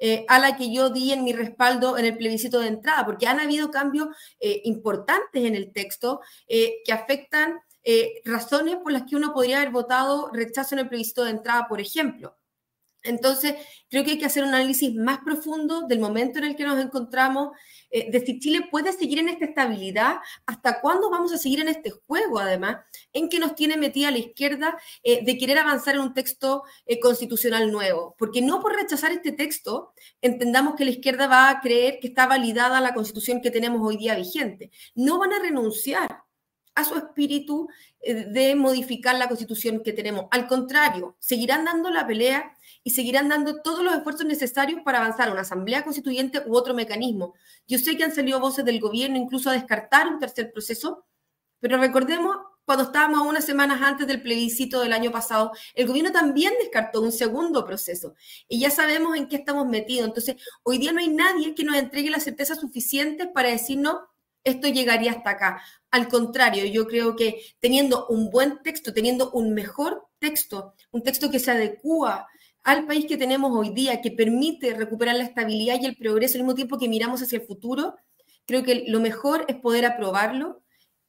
eh, 0.05 0.25
a 0.27 0.37
la 0.37 0.57
que 0.57 0.69
yo 0.69 0.89
di 0.89 1.13
en 1.13 1.23
mi 1.23 1.31
respaldo 1.31 1.97
en 1.97 2.03
el 2.03 2.17
plebiscito 2.17 2.59
de 2.59 2.67
entrada, 2.67 3.05
porque 3.05 3.25
han 3.25 3.39
habido 3.39 3.71
cambios 3.71 4.09
eh, 4.41 4.59
importantes 4.65 5.45
en 5.45 5.55
el 5.55 5.71
texto 5.71 6.19
que 6.47 6.91
afectan 6.91 7.61
razones 8.25 8.75
por 8.77 8.91
las 8.91 9.03
que 9.03 9.15
uno 9.15 9.33
podría 9.33 9.57
haber 9.57 9.71
votado 9.71 10.29
rechazo 10.33 10.75
en 10.75 10.79
el 10.79 10.89
plebiscito 10.89 11.23
de 11.23 11.31
entrada, 11.31 11.67
por 11.69 11.79
ejemplo. 11.79 12.35
Entonces, 13.03 13.55
creo 13.89 14.03
que 14.03 14.11
hay 14.11 14.17
que 14.17 14.25
hacer 14.25 14.43
un 14.43 14.49
análisis 14.49 14.95
más 14.95 15.19
profundo 15.19 15.85
del 15.87 15.99
momento 15.99 16.39
en 16.39 16.45
el 16.45 16.55
que 16.55 16.63
nos 16.63 16.81
encontramos, 16.81 17.49
eh, 17.91 18.09
de 18.09 18.25
si 18.25 18.39
Chile 18.39 18.67
puede 18.71 18.93
seguir 18.93 19.19
en 19.19 19.29
esta 19.29 19.45
estabilidad, 19.45 20.15
hasta 20.45 20.79
cuándo 20.79 21.09
vamos 21.09 21.33
a 21.33 21.37
seguir 21.37 21.59
en 21.59 21.67
este 21.67 21.91
juego, 21.91 22.39
además, 22.39 22.77
en 23.11 23.29
que 23.29 23.39
nos 23.39 23.55
tiene 23.55 23.77
metida 23.77 24.09
la 24.09 24.17
izquierda 24.19 24.77
eh, 25.03 25.23
de 25.23 25.37
querer 25.37 25.59
avanzar 25.59 25.95
en 25.95 26.01
un 26.01 26.13
texto 26.13 26.63
eh, 26.85 26.99
constitucional 26.99 27.71
nuevo. 27.71 28.15
Porque 28.17 28.41
no 28.41 28.61
por 28.61 28.75
rechazar 28.75 29.11
este 29.11 29.33
texto 29.33 29.93
entendamos 30.21 30.75
que 30.75 30.85
la 30.85 30.91
izquierda 30.91 31.27
va 31.27 31.49
a 31.49 31.61
creer 31.61 31.99
que 31.99 32.07
está 32.07 32.25
validada 32.25 32.79
la 32.81 32.93
constitución 32.93 33.41
que 33.41 33.51
tenemos 33.51 33.81
hoy 33.83 33.97
día 33.97 34.15
vigente. 34.15 34.71
No 34.95 35.19
van 35.19 35.33
a 35.33 35.39
renunciar 35.39 36.23
a 36.75 36.83
su 36.83 36.95
espíritu 36.95 37.67
de 38.01 38.55
modificar 38.55 39.15
la 39.15 39.27
constitución 39.27 39.83
que 39.83 39.93
tenemos. 39.93 40.25
Al 40.31 40.47
contrario, 40.47 41.15
seguirán 41.19 41.65
dando 41.65 41.91
la 41.91 42.07
pelea 42.07 42.52
y 42.83 42.91
seguirán 42.91 43.29
dando 43.29 43.61
todos 43.61 43.83
los 43.83 43.95
esfuerzos 43.95 44.25
necesarios 44.25 44.81
para 44.83 44.99
avanzar 44.99 45.29
a 45.29 45.31
una 45.31 45.41
asamblea 45.41 45.83
constituyente 45.83 46.41
u 46.45 46.55
otro 46.55 46.73
mecanismo. 46.73 47.33
Yo 47.67 47.79
sé 47.79 47.95
que 47.95 48.03
han 48.03 48.13
salido 48.13 48.39
voces 48.39 48.65
del 48.65 48.79
gobierno 48.79 49.17
incluso 49.17 49.49
a 49.49 49.53
descartar 49.53 50.07
un 50.07 50.19
tercer 50.19 50.51
proceso, 50.51 51.05
pero 51.59 51.77
recordemos 51.77 52.35
cuando 52.65 52.85
estábamos 52.85 53.27
unas 53.27 53.45
semanas 53.45 53.81
antes 53.81 54.07
del 54.07 54.21
plebiscito 54.21 54.79
del 54.81 54.93
año 54.93 55.11
pasado, 55.11 55.51
el 55.75 55.87
gobierno 55.87 56.11
también 56.11 56.53
descartó 56.59 57.01
un 57.01 57.11
segundo 57.11 57.65
proceso 57.65 58.15
y 58.47 58.59
ya 58.59 58.69
sabemos 58.69 59.17
en 59.17 59.27
qué 59.27 59.37
estamos 59.37 59.67
metidos. 59.67 60.07
Entonces, 60.07 60.37
hoy 60.63 60.77
día 60.77 60.93
no 60.93 60.99
hay 60.99 61.09
nadie 61.09 61.55
que 61.55 61.63
nos 61.63 61.75
entregue 61.75 62.09
la 62.09 62.21
certeza 62.21 62.55
suficiente 62.55 63.27
para 63.27 63.49
decirnos 63.49 63.97
esto 64.45 64.67
llegaría 64.67 65.11
hasta 65.11 65.31
acá. 65.31 65.61
Al 65.91 66.07
contrario, 66.07 66.65
yo 66.65 66.87
creo 66.87 67.15
que 67.15 67.41
teniendo 67.59 68.07
un 68.07 68.29
buen 68.29 68.61
texto, 68.61 68.93
teniendo 68.93 69.31
un 69.31 69.53
mejor 69.53 70.07
texto, 70.19 70.73
un 70.91 71.01
texto 71.01 71.31
que 71.31 71.39
se 71.39 71.51
adecua 71.51 72.27
al 72.63 72.85
país 72.85 73.05
que 73.05 73.17
tenemos 73.17 73.51
hoy 73.53 73.69
día, 73.69 74.01
que 74.01 74.11
permite 74.11 74.73
recuperar 74.73 75.15
la 75.15 75.23
estabilidad 75.23 75.79
y 75.81 75.85
el 75.85 75.97
progreso 75.97 76.37
al 76.37 76.43
mismo 76.43 76.55
tiempo 76.55 76.77
que 76.77 76.87
miramos 76.87 77.21
hacia 77.21 77.39
el 77.39 77.45
futuro, 77.45 77.95
creo 78.45 78.63
que 78.63 78.85
lo 78.87 78.99
mejor 78.99 79.45
es 79.47 79.57
poder 79.57 79.85
aprobarlo, 79.85 80.63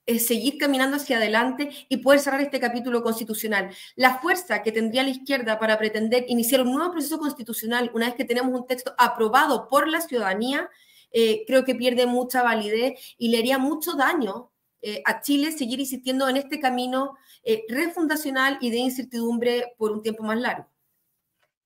es 0.06 0.26
seguir 0.26 0.58
caminando 0.58 0.96
hacia 0.96 1.16
adelante 1.16 1.70
y 1.88 1.99
poder 1.99 2.20
cerrar 2.20 2.40
este 2.40 2.61
capítulo 2.61 3.02
constitucional. 3.02 3.70
La 3.96 4.18
fuerza 4.18 4.62
que 4.62 4.73
tendría 4.73 5.02
la 5.02 5.11
izquierda 5.11 5.58
para 5.58 5.78
pretender 5.78 6.26
iniciar 6.28 6.61
un 6.62 6.73
nuevo 6.73 6.92
proceso 6.92 7.18
constitucional 7.18 7.90
una 7.94 8.06
vez 8.06 8.14
que 8.14 8.25
tenemos 8.25 8.52
un 8.58 8.66
texto 8.66 8.94
aprobado 8.99 9.68
por 9.68 9.88
la 9.88 10.00
ciudadanía, 10.00 10.68
eh, 11.11 11.44
creo 11.46 11.64
que 11.64 11.75
pierde 11.75 12.06
mucha 12.06 12.42
validez 12.42 13.14
y 13.16 13.28
le 13.28 13.38
haría 13.38 13.56
mucho 13.56 13.94
daño 13.94 14.50
eh, 14.82 15.00
a 15.06 15.23
Chile 15.23 15.52
seguir 15.52 15.80
insistiendo 15.80 16.28
en 16.28 16.37
este 16.37 16.61
camino 16.61 17.16
eh, 17.42 17.62
refundacional 17.68 18.58
y 18.61 18.70
de 18.70 18.78
incertidumbre 18.78 19.73
por 19.78 19.92
un 19.92 20.02
tiempo 20.02 20.25
más 20.25 20.38
largo. 20.38 20.74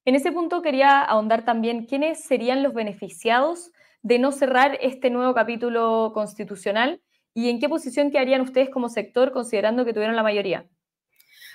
En 0.08 0.14
ese 0.14 0.32
punto 0.32 0.62
quería 0.62 1.02
ahondar 1.02 1.44
también 1.44 1.84
quiénes 1.84 2.24
serían 2.24 2.62
los 2.62 2.72
beneficiados 2.72 3.72
de 4.00 4.18
no 4.18 4.32
cerrar 4.32 4.78
este 4.80 5.10
nuevo 5.10 5.34
capítulo 5.34 6.12
constitucional 6.14 7.02
y 7.34 7.50
en 7.50 7.60
qué 7.60 7.68
posición 7.68 8.10
quedarían 8.10 8.40
ustedes 8.40 8.70
como 8.70 8.88
sector 8.88 9.32
considerando 9.32 9.84
que 9.84 9.92
tuvieron 9.92 10.16
la 10.16 10.22
mayoría. 10.22 10.66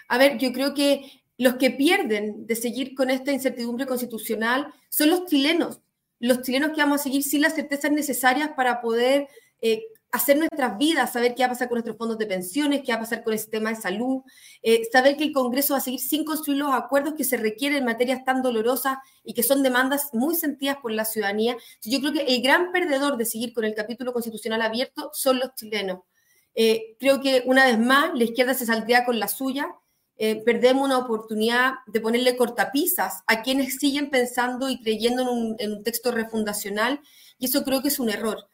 A 0.07 0.19
ver, 0.19 0.37
yo 0.37 0.53
creo 0.53 0.75
que 0.75 1.01
los 1.35 1.55
que 1.55 1.71
pierden 1.71 2.45
de 2.45 2.55
seguir 2.55 2.93
con 2.93 3.09
esta 3.09 3.31
incertidumbre 3.31 3.87
constitucional 3.87 4.71
son 4.87 5.09
los 5.09 5.25
chilenos, 5.25 5.81
los 6.19 6.43
chilenos 6.43 6.73
que 6.75 6.83
vamos 6.83 7.01
a 7.01 7.05
seguir 7.05 7.23
sin 7.23 7.41
las 7.41 7.55
certezas 7.55 7.91
necesarias 7.91 8.51
para 8.55 8.81
poder 8.81 9.29
eh, 9.61 9.81
hacer 10.13 10.37
nuestras 10.37 10.77
vidas, 10.77 11.11
saber 11.11 11.33
qué 11.33 11.41
va 11.41 11.47
a 11.47 11.49
pasar 11.49 11.67
con 11.67 11.77
nuestros 11.77 11.97
fondos 11.97 12.19
de 12.19 12.27
pensiones, 12.27 12.83
qué 12.85 12.91
va 12.91 12.97
a 12.97 13.01
pasar 13.01 13.23
con 13.23 13.33
el 13.33 13.39
sistema 13.39 13.71
de 13.71 13.75
salud, 13.75 14.21
eh, 14.61 14.83
saber 14.91 15.17
que 15.17 15.23
el 15.23 15.33
Congreso 15.33 15.73
va 15.73 15.79
a 15.79 15.81
seguir 15.81 15.99
sin 15.99 16.23
construir 16.23 16.59
los 16.59 16.71
acuerdos 16.71 17.15
que 17.15 17.23
se 17.23 17.35
requieren 17.35 17.79
en 17.79 17.85
materias 17.85 18.23
tan 18.23 18.43
dolorosas 18.43 18.99
y 19.23 19.33
que 19.33 19.41
son 19.41 19.63
demandas 19.63 20.11
muy 20.13 20.35
sentidas 20.35 20.77
por 20.83 20.91
la 20.91 21.03
ciudadanía. 21.05 21.57
Yo 21.81 21.99
creo 21.99 22.13
que 22.13 22.21
el 22.21 22.43
gran 22.43 22.71
perdedor 22.71 23.17
de 23.17 23.25
seguir 23.25 23.53
con 23.53 23.65
el 23.65 23.73
capítulo 23.73 24.13
constitucional 24.13 24.61
abierto 24.61 25.09
son 25.13 25.39
los 25.39 25.55
chilenos. 25.55 26.01
Eh, 26.53 26.95
creo 26.99 27.19
que 27.19 27.41
una 27.47 27.65
vez 27.65 27.79
más 27.79 28.11
la 28.13 28.23
izquierda 28.23 28.53
se 28.53 28.67
saldría 28.67 29.05
con 29.05 29.19
la 29.19 29.27
suya. 29.27 29.75
Eh, 30.17 30.43
perdemos 30.45 30.85
una 30.85 30.99
oportunidad 30.99 31.73
de 31.87 31.99
ponerle 31.99 32.37
cortapisas 32.37 33.23
a 33.25 33.41
quienes 33.41 33.79
siguen 33.79 34.11
pensando 34.11 34.69
y 34.69 34.79
creyendo 34.79 35.23
en 35.23 35.27
un, 35.27 35.55
en 35.57 35.71
un 35.71 35.83
texto 35.83 36.11
refundacional 36.11 37.01
y 37.39 37.45
eso 37.45 37.63
creo 37.63 37.81
que 37.81 37.87
es 37.87 37.97
un 37.97 38.11
error 38.11 38.47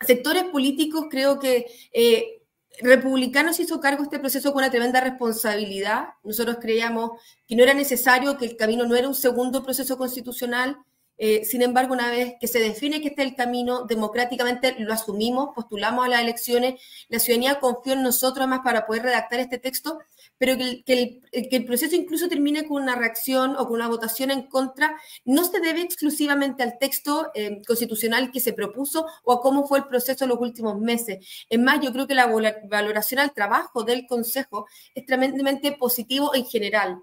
sectores 0.00 0.44
políticos 0.44 1.06
creo 1.10 1.38
que 1.38 1.66
eh, 1.92 2.40
Republicanos 2.82 3.60
hizo 3.60 3.80
cargo 3.80 4.02
de 4.02 4.04
este 4.04 4.18
proceso 4.18 4.52
con 4.52 4.62
una 4.62 4.70
tremenda 4.70 5.00
responsabilidad. 5.00 6.10
Nosotros 6.22 6.58
creíamos 6.60 7.10
que 7.46 7.56
no 7.56 7.62
era 7.62 7.74
necesario, 7.74 8.38
que 8.38 8.46
el 8.46 8.56
camino 8.56 8.86
no 8.86 8.96
era 8.96 9.08
un 9.08 9.14
segundo 9.14 9.62
proceso 9.62 9.98
constitucional. 9.98 10.78
Eh, 11.18 11.44
sin 11.44 11.60
embargo, 11.60 11.92
una 11.92 12.10
vez 12.10 12.34
que 12.40 12.48
se 12.48 12.60
define 12.60 13.02
que 13.02 13.08
este 13.08 13.22
es 13.22 13.28
el 13.28 13.36
camino, 13.36 13.84
democráticamente 13.84 14.76
lo 14.78 14.94
asumimos, 14.94 15.50
postulamos 15.54 16.06
a 16.06 16.08
las 16.08 16.22
elecciones, 16.22 16.80
la 17.08 17.18
ciudadanía 17.18 17.60
confió 17.60 17.92
en 17.92 18.02
nosotros 18.02 18.48
más 18.48 18.60
para 18.60 18.86
poder 18.86 19.02
redactar 19.02 19.40
este 19.40 19.58
texto, 19.58 19.98
pero 20.40 20.56
que 20.56 21.20
el, 21.32 21.64
proceso 21.66 21.94
incluso 21.94 22.26
termine 22.26 22.66
con 22.66 22.82
una 22.82 22.96
reacción 22.96 23.56
o 23.56 23.66
con 23.66 23.74
una 23.74 23.88
votación 23.88 24.30
en 24.30 24.48
contra, 24.48 24.98
no 25.26 25.44
se 25.44 25.60
debe 25.60 25.82
exclusivamente 25.82 26.62
al 26.62 26.78
texto 26.78 27.30
eh, 27.34 27.60
constitucional 27.66 28.32
que 28.32 28.40
se 28.40 28.54
propuso 28.54 29.04
o 29.22 29.34
a 29.34 29.42
cómo 29.42 29.68
fue 29.68 29.80
el 29.80 29.84
proceso 29.84 30.24
en 30.24 30.30
los 30.30 30.40
últimos 30.40 30.80
meses. 30.80 31.44
Es 31.50 31.58
más, 31.58 31.80
yo 31.82 31.92
creo 31.92 32.06
que 32.06 32.14
la 32.14 32.26
valoración 32.70 33.20
al 33.20 33.34
trabajo 33.34 33.84
del 33.84 34.06
Consejo 34.06 34.66
es 34.94 35.04
tremendamente 35.04 35.72
positivo 35.72 36.34
en 36.34 36.46
general. 36.46 37.02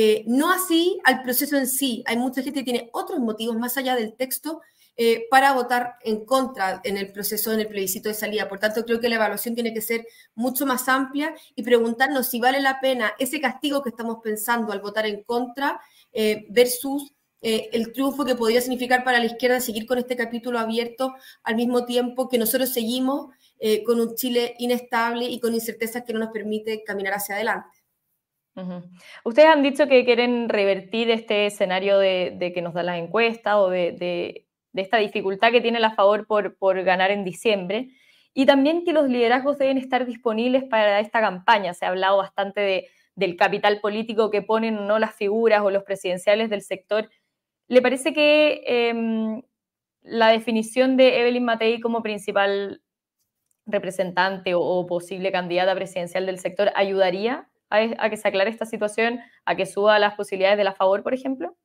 Eh, 0.00 0.22
no 0.28 0.52
así 0.52 1.00
al 1.02 1.22
proceso 1.22 1.56
en 1.56 1.66
sí. 1.66 2.04
Hay 2.06 2.16
mucha 2.16 2.40
gente 2.40 2.60
que 2.60 2.70
tiene 2.70 2.88
otros 2.92 3.18
motivos 3.18 3.56
más 3.56 3.76
allá 3.76 3.96
del 3.96 4.14
texto 4.14 4.60
eh, 4.96 5.26
para 5.28 5.52
votar 5.54 5.94
en 6.04 6.24
contra 6.24 6.80
en 6.84 6.96
el 6.96 7.10
proceso, 7.10 7.52
en 7.52 7.58
el 7.58 7.66
plebiscito 7.66 8.08
de 8.08 8.14
salida. 8.14 8.48
Por 8.48 8.60
tanto, 8.60 8.84
creo 8.84 9.00
que 9.00 9.08
la 9.08 9.16
evaluación 9.16 9.56
tiene 9.56 9.74
que 9.74 9.80
ser 9.80 10.06
mucho 10.36 10.66
más 10.66 10.88
amplia 10.88 11.34
y 11.56 11.64
preguntarnos 11.64 12.28
si 12.28 12.38
vale 12.38 12.60
la 12.60 12.78
pena 12.80 13.12
ese 13.18 13.40
castigo 13.40 13.82
que 13.82 13.88
estamos 13.88 14.18
pensando 14.22 14.72
al 14.72 14.80
votar 14.80 15.04
en 15.04 15.24
contra 15.24 15.80
eh, 16.12 16.46
versus 16.50 17.12
el 17.40 17.92
triunfo 17.92 18.24
que 18.24 18.34
podría 18.34 18.60
significar 18.60 19.04
para 19.04 19.20
la 19.20 19.26
izquierda 19.26 19.60
seguir 19.60 19.86
con 19.86 19.98
este 19.98 20.16
capítulo 20.16 20.58
abierto 20.58 21.14
al 21.44 21.54
mismo 21.54 21.84
tiempo 21.86 22.28
que 22.28 22.36
nosotros 22.36 22.70
seguimos 22.70 23.28
con 23.86 24.00
un 24.00 24.16
Chile 24.16 24.56
inestable 24.58 25.26
y 25.26 25.38
con 25.38 25.54
incertezas 25.54 26.02
que 26.04 26.12
no 26.12 26.18
nos 26.18 26.30
permite 26.30 26.82
caminar 26.82 27.14
hacia 27.14 27.36
adelante. 27.36 27.77
Ustedes 29.24 29.48
han 29.48 29.62
dicho 29.62 29.86
que 29.86 30.04
quieren 30.04 30.48
revertir 30.48 31.10
este 31.10 31.46
escenario 31.46 31.98
de, 31.98 32.52
que 32.54 32.62
nos 32.62 32.74
da 32.74 32.82
la 32.82 32.98
encuesta 32.98 33.60
o 33.60 33.70
de, 33.70 34.46
esta 34.74 34.98
dificultad 34.98 35.50
que 35.50 35.60
tiene 35.60 35.80
la 35.80 35.94
favor 35.94 36.26
por, 36.26 36.82
ganar 36.82 37.10
en 37.10 37.24
diciembre 37.24 37.88
y 38.34 38.46
también 38.46 38.84
que 38.84 38.92
los 38.92 39.08
liderazgos 39.08 39.58
deben 39.58 39.78
estar 39.78 40.06
disponibles 40.06 40.64
para 40.64 41.00
esta 41.00 41.20
campaña. 41.20 41.74
Se 41.74 41.84
ha 41.84 41.88
hablado 41.88 42.18
bastante 42.18 42.88
del 43.14 43.36
capital 43.36 43.80
político 43.80 44.30
que 44.30 44.42
ponen 44.42 44.86
no 44.86 44.98
las 44.98 45.14
figuras 45.14 45.62
o 45.62 45.70
los 45.70 45.82
presidenciales 45.82 46.50
del 46.50 46.62
sector. 46.62 47.10
¿Le 47.66 47.82
parece 47.82 48.12
que 48.12 48.62
em, 48.66 49.42
la 50.02 50.28
definición 50.28 50.96
de 50.96 51.20
Evelyn 51.20 51.44
Matei 51.44 51.80
como 51.80 52.02
principal 52.02 52.80
representante 53.66 54.52
o 54.54 54.86
posible 54.86 55.32
candidata 55.32 55.74
presidencial 55.74 56.26
del 56.26 56.38
sector 56.38 56.70
ayudaría 56.74 57.48
a, 57.70 58.10
que 58.10 58.16
se 58.16 58.28
aclare 58.28 58.50
esta 58.50 58.66
situación, 58.66 59.20
a 59.44 59.56
que 59.56 59.66
suba 59.66 59.98
las 59.98 60.14
posibilidades 60.14 60.58
de 60.58 60.64
la 60.64 60.74
favor, 60.74 61.02
por 61.02 61.14
ejemplo? 61.14 61.56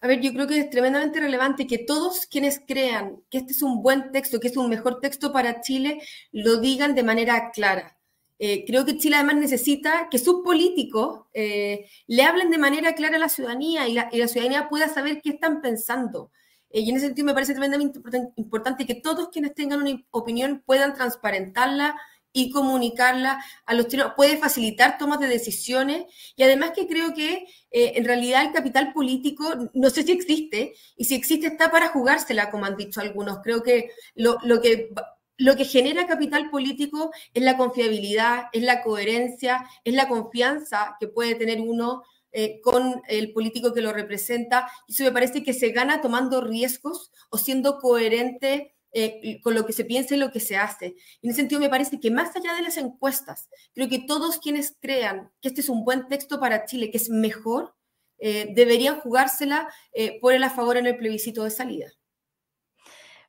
A 0.00 0.06
ver, 0.06 0.20
yo 0.20 0.32
creo 0.32 0.46
que 0.46 0.58
es 0.58 0.70
tremendamente 0.70 1.20
relevante 1.20 1.66
que 1.66 1.78
todos 1.78 2.26
quienes 2.26 2.60
crean 2.66 3.22
que 3.30 3.38
este 3.38 3.52
es 3.52 3.62
un 3.62 3.82
buen 3.82 4.12
texto, 4.12 4.40
que 4.40 4.48
es 4.48 4.56
un 4.56 4.68
mejor 4.70 5.00
texto 5.00 5.32
para 5.32 5.60
Chile, 5.60 6.00
lo 6.32 6.56
digan 6.58 6.94
de 6.94 7.02
manera 7.02 7.50
clara. 7.50 7.98
Eh, 8.42 8.64
creo 8.66 8.86
que 8.86 8.96
Chile 8.96 9.16
además 9.16 9.36
necesita 9.36 10.08
que 10.10 10.18
sus 10.18 10.42
políticos 10.42 11.26
eh, 11.34 11.86
le 12.06 12.22
hablen 12.22 12.50
de 12.50 12.56
manera 12.56 12.94
clara 12.94 13.16
a 13.16 13.18
la 13.18 13.28
ciudadanía 13.28 13.86
y 13.86 13.92
la, 13.92 14.08
ciudadanía 14.28 14.66
pueda 14.70 14.88
saber 14.88 15.20
qué 15.22 15.30
están 15.30 15.60
pensando. 15.60 16.32
Eh, 16.70 16.80
y 16.80 16.88
en 16.88 16.96
ese 16.96 17.06
sentido 17.06 17.26
me 17.26 17.34
parece 17.34 17.52
tremendamente 17.52 18.00
importante 18.36 18.86
que 18.86 18.94
todos 18.94 19.28
quienes 19.28 19.54
tengan 19.54 19.82
una 19.82 20.02
opinión 20.10 20.62
puedan 20.64 20.94
transparentarla 20.94 22.00
y 22.32 22.50
comunicarla 22.50 23.42
a 23.66 23.74
los 23.74 23.88
chilenos, 23.88 24.12
puede 24.16 24.38
facilitar 24.38 24.98
tomas 24.98 25.20
de 25.20 25.26
decisiones 25.26 26.04
y 26.36 26.42
además 26.42 26.72
que 26.74 26.86
creo 26.86 27.12
que 27.14 27.46
eh, 27.70 27.92
en 27.96 28.04
realidad 28.04 28.42
el 28.44 28.52
capital 28.52 28.92
político, 28.92 29.70
no 29.74 29.90
sé 29.90 30.02
si 30.02 30.12
existe, 30.12 30.74
y 30.96 31.04
si 31.04 31.14
existe 31.14 31.48
está 31.48 31.70
para 31.70 31.88
jugársela, 31.88 32.50
como 32.50 32.64
han 32.64 32.76
dicho 32.76 33.00
algunos. 33.00 33.40
Creo 33.42 33.62
que 33.62 33.90
lo, 34.14 34.38
que 34.60 34.90
lo 35.36 35.56
que 35.56 35.64
genera 35.64 36.06
capital 36.06 36.50
político 36.50 37.10
es 37.34 37.42
la 37.42 37.56
confiabilidad, 37.56 38.44
es 38.52 38.62
la 38.62 38.82
coherencia, 38.82 39.68
es 39.84 39.94
la 39.94 40.08
confianza 40.08 40.96
que 41.00 41.08
puede 41.08 41.34
tener 41.34 41.60
uno 41.60 42.02
eh, 42.32 42.60
con 42.60 43.02
el 43.08 43.32
político 43.32 43.72
que 43.72 43.82
lo 43.82 43.92
representa. 43.92 44.70
Y 44.86 44.92
eso 44.92 45.04
me 45.04 45.12
parece 45.12 45.42
que 45.42 45.52
se 45.52 45.70
gana 45.70 46.00
tomando 46.00 46.40
riesgos 46.40 47.10
o 47.30 47.38
siendo 47.38 47.78
coherente 47.78 48.74
eh, 48.92 49.40
con 49.42 49.54
lo 49.54 49.64
que 49.64 49.72
se 49.72 49.84
piensa 49.84 50.16
y 50.16 50.18
lo 50.18 50.32
que 50.32 50.40
se 50.40 50.56
hace. 50.56 50.96
en 51.22 51.30
ese 51.30 51.36
sentido, 51.36 51.60
me 51.60 51.68
parece 51.68 52.00
que 52.00 52.10
más 52.10 52.34
allá 52.34 52.54
de 52.54 52.62
las 52.62 52.76
encuestas, 52.76 53.48
creo 53.72 53.88
que 53.88 54.00
todos 54.00 54.38
quienes 54.38 54.76
crean 54.80 55.30
que 55.40 55.48
este 55.48 55.60
es 55.60 55.68
un 55.68 55.84
buen 55.84 56.08
texto 56.08 56.40
para 56.40 56.64
Chile, 56.64 56.90
que 56.90 56.96
es 56.96 57.08
mejor, 57.08 57.74
eh, 58.18 58.48
deberían 58.52 58.98
jugársela 59.00 59.72
eh, 59.92 60.18
por 60.20 60.34
el 60.34 60.42
a 60.42 60.50
favor 60.50 60.76
en 60.76 60.86
el 60.86 60.96
plebiscito 60.96 61.44
de 61.44 61.50
salida. 61.50 61.86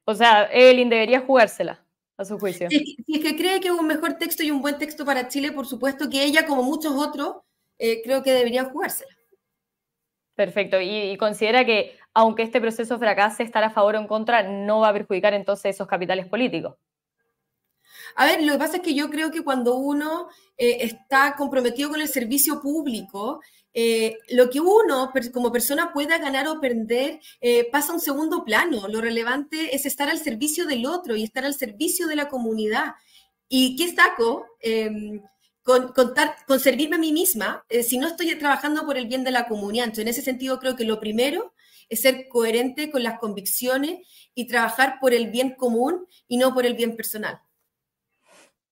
O 0.05 0.15
sea, 0.15 0.49
Evelyn 0.51 0.89
debería 0.89 1.21
jugársela, 1.21 1.85
a 2.17 2.25
su 2.25 2.39
juicio. 2.39 2.67
Si, 2.69 2.97
es 3.07 3.21
que 3.21 3.35
cree 3.35 3.59
que 3.59 3.67
es 3.67 3.73
un 3.73 3.85
mejor 3.85 4.13
texto 4.13 4.41
y 4.41 4.49
un 4.49 4.63
buen 4.63 4.79
texto 4.79 5.05
para 5.05 5.27
Chile, 5.27 5.51
por 5.51 5.67
supuesto 5.67 6.09
que 6.09 6.23
ella, 6.23 6.47
como 6.47 6.63
muchos 6.63 6.93
otros, 6.93 7.35
creo 7.77 8.21
que 8.23 8.31
deberían 8.31 8.69
jugársela. 8.69 9.11
Perfecto. 10.35 10.81
y 10.81 11.15
considera 11.17 11.65
que 11.65 11.99
aunque 12.13 12.43
este 12.43 12.61
proceso 12.61 12.99
fracase, 12.99 13.43
estar 13.43 13.63
a 13.63 13.69
favor 13.69 13.95
o 13.95 13.99
en 13.99 14.07
contra 14.07 14.43
no 14.43 14.81
va 14.81 14.89
a 14.89 14.93
perjudicar 14.93 15.33
entonces 15.33 15.75
esos 15.75 15.87
capitales 15.87 16.27
políticos. 16.27 16.75
A 18.15 18.25
ver, 18.25 18.43
lo 18.43 18.53
que 18.53 18.59
pasa 18.59 18.77
es 18.77 18.81
que 18.81 18.93
yo 18.93 19.09
creo 19.09 19.31
que 19.31 19.43
cuando 19.43 19.75
uno 19.75 20.27
eh, 20.57 20.79
está 20.81 21.35
comprometido 21.37 21.89
con 21.89 22.01
el 22.01 22.07
servicio 22.07 22.61
público, 22.61 23.41
eh, 23.73 24.17
lo 24.29 24.49
que 24.49 24.59
uno 24.59 25.11
como 25.33 25.51
persona 25.51 25.93
pueda 25.93 26.17
ganar 26.17 26.47
o 26.47 26.59
perder 26.59 27.19
eh, 27.39 27.69
pasa 27.71 27.91
a 27.91 27.95
un 27.95 28.01
segundo 28.01 28.43
plano. 28.43 28.87
Lo 28.87 29.01
relevante 29.01 29.75
es 29.75 29.85
estar 29.85 30.09
al 30.09 30.19
servicio 30.19 30.65
del 30.65 30.85
otro 30.85 31.15
y 31.15 31.23
estar 31.23 31.45
al 31.45 31.53
servicio 31.53 32.07
de 32.07 32.17
la 32.17 32.27
comunidad. 32.27 32.95
¿Y 33.47 33.75
qué 33.75 33.93
saco? 33.93 34.45
Em, 34.59 35.21
con, 35.63 35.93
con, 35.93 36.59
servirme 36.59 36.95
a 36.95 36.99
mí 36.99 37.11
misma 37.13 37.63
si 37.83 37.97
no 37.99 38.07
estoy 38.07 38.35
trabajando 38.35 38.83
por 38.85 38.97
el 38.97 39.07
bien 39.07 39.23
de 39.23 39.31
la 39.31 39.47
comunidad. 39.47 39.85
Entonces, 39.85 40.03
en 40.03 40.07
ese 40.09 40.21
sentido, 40.21 40.59
creo 40.59 40.75
que 40.75 40.85
lo 40.85 40.99
primero 40.99 41.53
es 41.91 42.01
ser 42.01 42.29
coherente 42.29 42.89
con 42.89 43.03
las 43.03 43.19
convicciones 43.19 44.07
y 44.33 44.47
trabajar 44.47 44.97
por 45.01 45.13
el 45.13 45.29
bien 45.29 45.51
común 45.55 46.07
y 46.25 46.37
no 46.37 46.53
por 46.53 46.65
el 46.65 46.73
bien 46.73 46.95
personal. 46.95 47.41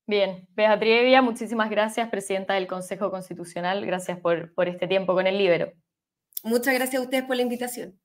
Bien, 0.07 0.47
Beatriz 0.55 1.01
Evia, 1.01 1.21
muchísimas 1.21 1.69
gracias, 1.69 2.09
presidenta 2.09 2.53
del 2.53 2.65
Consejo 2.65 3.11
Constitucional. 3.11 3.85
Gracias 3.85 4.17
por, 4.19 4.53
por 4.55 4.69
este 4.69 4.87
tiempo 4.87 5.13
con 5.13 5.27
el 5.27 5.37
Libero. 5.37 5.73
Muchas 6.43 6.73
gracias 6.73 7.01
a 7.01 7.03
ustedes 7.03 7.25
por 7.25 7.35
la 7.35 7.41
invitación. 7.41 7.99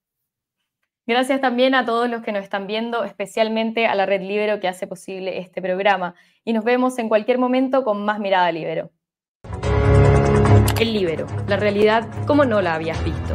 Gracias 1.06 1.40
también 1.40 1.76
a 1.76 1.86
todos 1.86 2.10
los 2.10 2.22
que 2.22 2.32
nos 2.32 2.42
están 2.42 2.66
viendo, 2.66 3.04
especialmente 3.04 3.86
a 3.86 3.94
la 3.94 4.06
Red 4.06 4.22
Libero 4.22 4.58
que 4.58 4.66
hace 4.66 4.88
posible 4.88 5.38
este 5.38 5.62
programa. 5.62 6.16
Y 6.44 6.54
nos 6.54 6.64
vemos 6.64 6.98
en 6.98 7.08
cualquier 7.08 7.38
momento 7.38 7.84
con 7.84 8.04
más 8.04 8.18
Mirada 8.18 8.50
Libero. 8.50 8.90
El 10.80 10.92
Libero, 10.92 11.26
la 11.46 11.56
realidad 11.56 12.04
como 12.26 12.44
no 12.44 12.60
la 12.60 12.74
habías 12.74 13.02
visto. 13.04 13.34